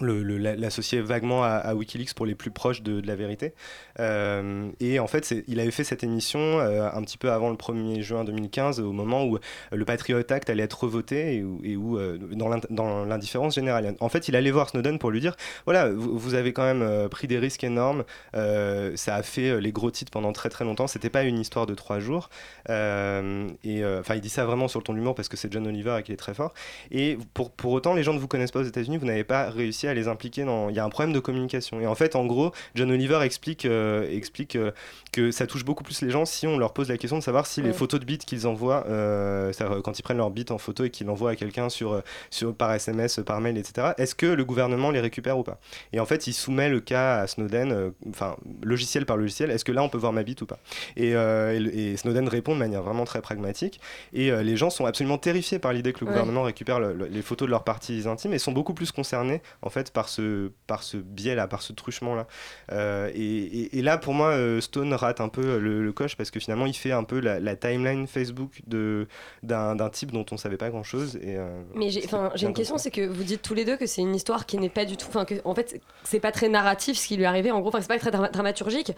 [0.06, 3.54] L'associer vaguement à, Wikileaks pour les plus proches de, la vérité.
[4.00, 7.56] Euh, et en fait, il avait fait cette émission euh, un petit peu avant le
[7.56, 9.38] 1er juin 2015, au moment où
[9.72, 13.96] le Patriot Act allait être revoté et où, euh, dans l'in- dans l'indifférence générale.
[14.00, 15.36] En fait, il allait voir Snowden pour lui dire
[15.66, 18.04] voilà, vous, avez quand même euh, pris des risques énormes,
[18.36, 21.40] euh, ça a fait euh, les gros titres pendant très très longtemps, c'était pas une
[21.40, 22.30] histoire de trois jours.
[22.70, 25.38] Euh, et euh, enfin, il dit ça vraiment sur le ton de l'humour parce que
[25.38, 26.54] c'est John Oliver et qu'il est très fort.
[26.92, 29.50] Et pour, pour autant, les gens ne vous connaissent pas aux États-Unis, vous n'avez pas
[29.50, 30.70] réussi à les impliquer dans.
[30.70, 31.80] Il y a un problème de communication.
[31.82, 34.72] Et en fait, en gros, John Oliver explique, euh, explique euh,
[35.12, 37.46] que ça touche beaucoup plus les gens si on leur pose la question de savoir
[37.46, 39.52] si les photos de bits qu'ils envoient, euh,
[39.84, 42.72] quand ils prennent leurs bits en photo et qu'ils l'envoient à quelqu'un sur, sur, par
[42.74, 45.60] SMS, par mail, etc., est-ce que le gouvernement les récupère ou pas?
[45.94, 49.72] Et en fait, il soumet le cas à Snowden, enfin, logiciel par logiciel, est-ce que
[49.72, 50.60] là on peut voir ma bite ou pas?
[50.98, 53.80] Et, et le- et Snowden répond de manière vraiment très pragmatique.
[54.14, 56.12] Et les gens sont absolument terrifiés par l'idée que le Ouais.
[56.14, 59.42] gouvernement récupère le- le- les photos de leurs parties intimes et sont beaucoup plus concernés
[59.62, 62.28] en fait par ce, par ce biais-là, par ce truchement-là.
[62.72, 66.16] Euh, et, et- et là, pour moi, euh, Stone rate un peu le, le coche
[66.16, 69.08] parce que finalement, il fait un peu la, la timeline Facebook de-
[69.44, 71.16] d'un d'un type dont on savait pas grand-chose.
[71.18, 72.04] Et, euh, Mais j'ai,
[72.36, 74.58] j'ai une question, c'est que vous dites tous les deux que c'est une histoire qui
[74.58, 77.24] n'est pas du tout, enfin que en fait c'est pas très narratif ce qui lui
[77.24, 77.52] est arrivé.
[77.52, 78.92] En gros, enfin c'est pas très dra- dramaturgique.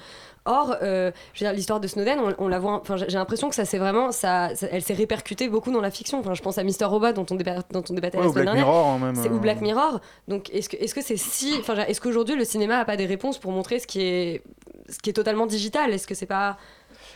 [0.46, 3.18] Or, euh, je veux dire, l'histoire de Snowden, on, on la voit, enfin j'ai j'ai
[3.18, 6.20] l'impression que ça c'est vraiment, ça, ça- elle s'est répercutée beaucoup dans la fiction.
[6.20, 8.44] Enfin, je pense à Mister Robot dont on, débat, dont on débattait Ouais, la semaine
[8.46, 8.66] Black dernière.
[8.66, 9.40] Mirror, hein, même, C'est- ou.
[9.40, 10.00] Black Mirror.
[10.28, 14.42] Donc est-ce que qu'aujourd'hui le cinéma a pas des réponses pour montrer ce qui est
[14.90, 15.94] ce qui est totalement digital?
[15.94, 16.58] Est-ce que c'est pas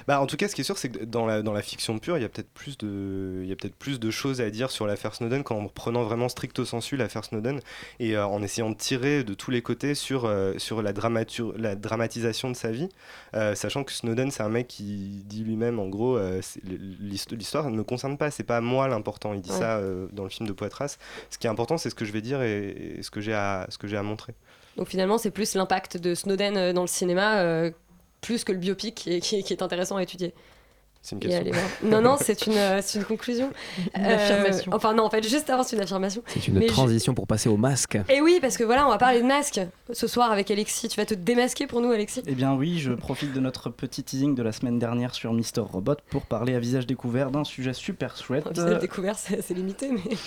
[0.08, 2.00] Bah, en tout cas, ce qui est sûr, c'est que dans la, dans la fiction
[2.00, 4.50] pure, il y a peut-être plus de, il y a peut-être plus de choses à
[4.50, 7.60] dire sur l'affaire Snowden qu'en prenant vraiment stricto sensu l'affaire Snowden
[8.00, 11.54] et euh, en essayant de tirer de tous les côtés sur, euh, sur la, dramatur-
[11.58, 12.88] la dramatisation de sa vie,
[13.36, 16.18] euh, sachant que Snowden, c'est un mec qui dit lui-même, en gros,
[16.64, 19.34] l'histoire ne me concerne pas, c'est pas moi l'important.
[19.34, 19.58] Il dit Ouais.
[19.60, 19.82] ça
[20.12, 20.98] dans le film de Poitras.
[21.30, 23.34] Ce qui est important, c'est ce que je vais dire et, et ce que j'ai
[23.34, 24.34] à, ce que j'ai à montrer.
[24.78, 27.72] Donc finalement, c'est plus l'impact de Snowden dans le cinéma,
[28.22, 30.34] plus que le biopic qui est, qui est- qui est intéressant à étudier.
[31.04, 31.52] C'est une question.
[31.84, 33.50] Non, non, c'est une, euh, c'est une conclusion.
[33.96, 34.72] Une affirmation.
[34.74, 36.22] Enfin, non, en fait, juste avant, c'est une affirmation.
[36.28, 37.98] C'est une Mais je- transition pour passer au masque.
[38.10, 39.62] Et oui, parce que voilà, on va parler de masque
[39.94, 40.90] ce soir avec Alexis.
[40.90, 44.04] Tu vas te démasquer pour nous, Alexis Eh bien oui, je profite de notre petit
[44.04, 47.72] teasing de la semaine dernière sur Mister Robot pour parler à visage découvert d'un sujet
[47.74, 48.46] super chouette.
[48.48, 50.18] Un visage découvert, c'est c'est limité, mais.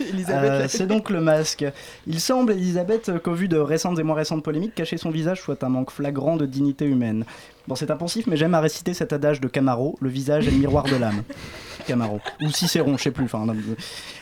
[0.00, 1.64] Elisabeth, Euh, c'est donc le masque.
[2.06, 5.62] Il semble, Elisabeth, qu'au vu de récentes et moins récentes polémiques, cacher son visage soit
[5.64, 7.24] un manque flagrant de dignité humaine.
[7.68, 10.56] Bon, c'est impensif, mais j'aime à réciter cet adage de Camaro le visage est le
[10.58, 11.22] miroir de l'âme.
[11.86, 12.20] Camaro.
[12.40, 13.24] Ou Cicéron, je sais plus.
[13.24, 13.54] Enfin, non,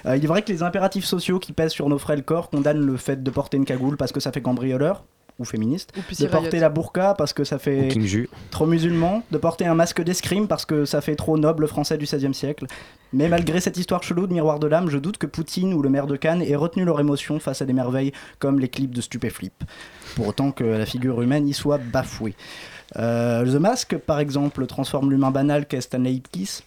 [0.06, 2.84] euh, il est vrai que les impératifs sociaux qui pèsent sur nos frêles corps condamnent
[2.84, 5.04] le fait de porter une cagoule parce que ça fait cambrioleur
[5.38, 6.60] ou féministe, Ou de porter Riot.
[6.60, 7.88] la burqa parce que ça fait
[8.50, 12.04] trop musulman, de porter un masque d'escrime parce que ça fait trop noble français du
[12.04, 12.66] XVIe siècle.
[13.12, 15.88] Mais malgré cette histoire chelou de miroir de l'âme, je doute que Poutine ou le
[15.88, 19.00] maire de Cannes aient retenu leur émotion face à des merveilles comme les clips de
[19.00, 19.64] Stupéflip.
[20.14, 22.34] Pour autant que la figure humaine y soit bafouée.
[22.96, 26.62] Euh, The Mask, par exemple, transforme l'humain banal qu'est Stanley Ipkiss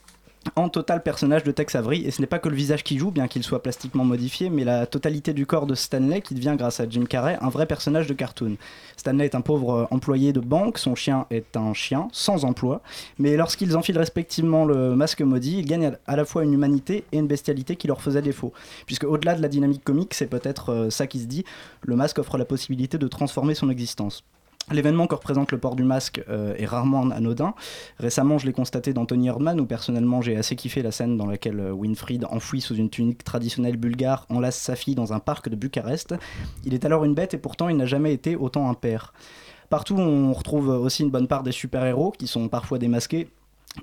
[0.55, 3.11] en total personnage de Tex Avery, et ce n'est pas que le visage qui joue,
[3.11, 6.79] bien qu'il soit plastiquement modifié, mais la totalité du corps de Stanley qui devient, grâce
[6.79, 8.57] à Jim Carrey, un vrai personnage de cartoon.
[8.97, 12.81] Stanley est un pauvre euh, employé de banque, son chien est un chien sans emploi,
[13.19, 17.17] mais lorsqu'ils enfilent respectivement le masque maudit, ils gagnent à la fois une humanité et
[17.17, 18.53] une bestialité qui leur faisait défaut.
[18.85, 21.45] Puisque au-delà de la dynamique comique, c'est peut-être euh, ça qui se dit,
[21.81, 24.23] le masque offre la possibilité de transformer son existence.
[24.71, 27.53] L'événement que représente le port du masque euh, est rarement anodin.
[27.99, 31.25] Récemment, je l'ai constaté dans Tony Herdman, où personnellement j'ai assez kiffé la scène dans
[31.25, 35.49] laquelle euh, Winfried, enfoui sous une tunique traditionnelle bulgare, enlace sa fille dans un parc
[35.49, 36.15] de Bucarest.
[36.63, 39.13] Il est alors une bête et pourtant il n'a jamais été autant un père.
[39.69, 43.27] Partout, on retrouve aussi une bonne part des super-héros qui sont parfois démasqués.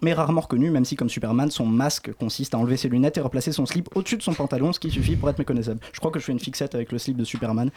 [0.03, 3.21] Mais rarement reconnus, même si comme Superman, son masque consiste à enlever ses lunettes et
[3.21, 5.81] replacer son slip au-dessus de son pantalon, ce qui suffit pour être méconnaissable.
[5.93, 7.71] Je crois que je fais une fixette avec le slip de Superman.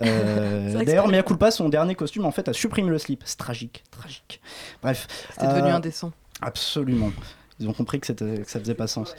[0.00, 3.22] Euh, D'ailleurs, Mea Culpa, son dernier costume, en fait, a supprimé le slip.
[3.24, 4.40] C'est tragique, tragique.
[4.82, 5.08] Bref.
[5.32, 6.12] C'était devenu Euh, indécent.
[6.40, 7.10] Absolument.
[7.58, 9.14] Ils ont compris que, que ça faisait pas sens.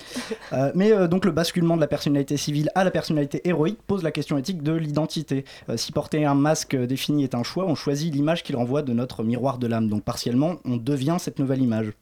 [0.54, 4.04] Euh, mais euh, donc le basculement de la personnalité civile à la personnalité héroïque pose
[4.04, 5.43] la question éthique de l'identité.
[5.70, 8.93] Euh, si porter un masque défini est un choix, on choisit l'image qu'il renvoie de
[8.93, 9.89] notre miroir de l'âme.
[9.89, 11.93] Donc partiellement, on devient cette nouvelle image.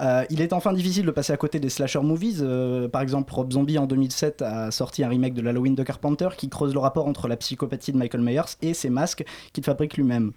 [0.00, 2.40] Euh, il est enfin difficile de passer à côté des slasher movies.
[2.40, 6.28] Euh, par exemple, Rob Zombie en 2007 a sorti un remake de l'Halloween de Carpenter
[6.36, 9.96] qui creuse le rapport entre la psychopathie de Michael Myers et ses masques qu'il fabrique
[9.96, 10.32] lui-même.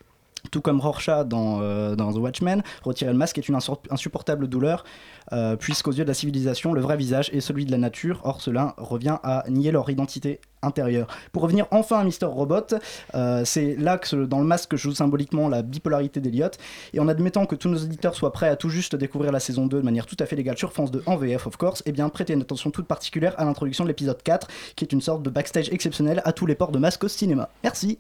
[0.52, 3.58] Tout comme Rorschach dans, euh, dans The Watchmen, retirer le masque est une
[3.90, 4.84] insupportable douleur,
[5.32, 8.20] euh, puisqu'aux yeux de la civilisation, le vrai visage est celui de la nature.
[8.24, 11.08] Or, cela revient à nier leur identité intérieure.
[11.32, 12.76] Pour revenir enfin à Mister Robot,
[13.16, 16.52] euh, c'est là que dans le masque que joue symboliquement la bipolarité d'Eliot.
[16.94, 19.68] Et en admettant que tous nos auditeurs soient prêts à tout juste découvrir la saison
[19.68, 21.92] 2 de manière tout à fait légale sur France 2 en VF, of course, eh
[21.92, 25.24] bien prêtez une attention toute particulière à l'introduction de l'épisode 4, qui est une sorte
[25.24, 27.50] de backstage exceptionnel à tous les ports de masque au cinéma.
[27.64, 27.98] Merci.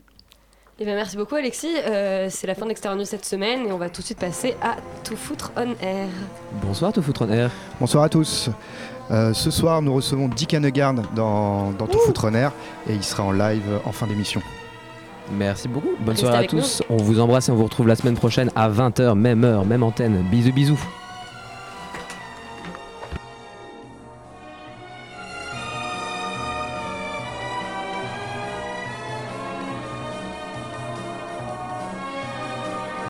[0.80, 1.76] Eh bien, merci beaucoup, Alexis.
[1.86, 4.56] Euh, c'est la fin d'Extérieur News cette semaine et on va tout de suite passer
[4.62, 6.08] à Tout foutre on air.
[6.64, 7.52] Bonsoir, tout foutre en air.
[7.80, 8.50] Bonsoir à tous.
[9.12, 12.52] Euh, ce soir, nous recevons Dick Hanegard dans, dans Tout Foutre en Air
[12.90, 14.42] et il sera en live en fin d'émission.
[15.32, 15.90] Merci beaucoup.
[16.00, 16.82] Bonne Restez soirée à tous.
[16.90, 19.84] On vous embrasse et on vous retrouve la semaine prochaine à 20h, même heure, même
[19.84, 20.24] antenne.
[20.32, 20.80] Bisous, bisous.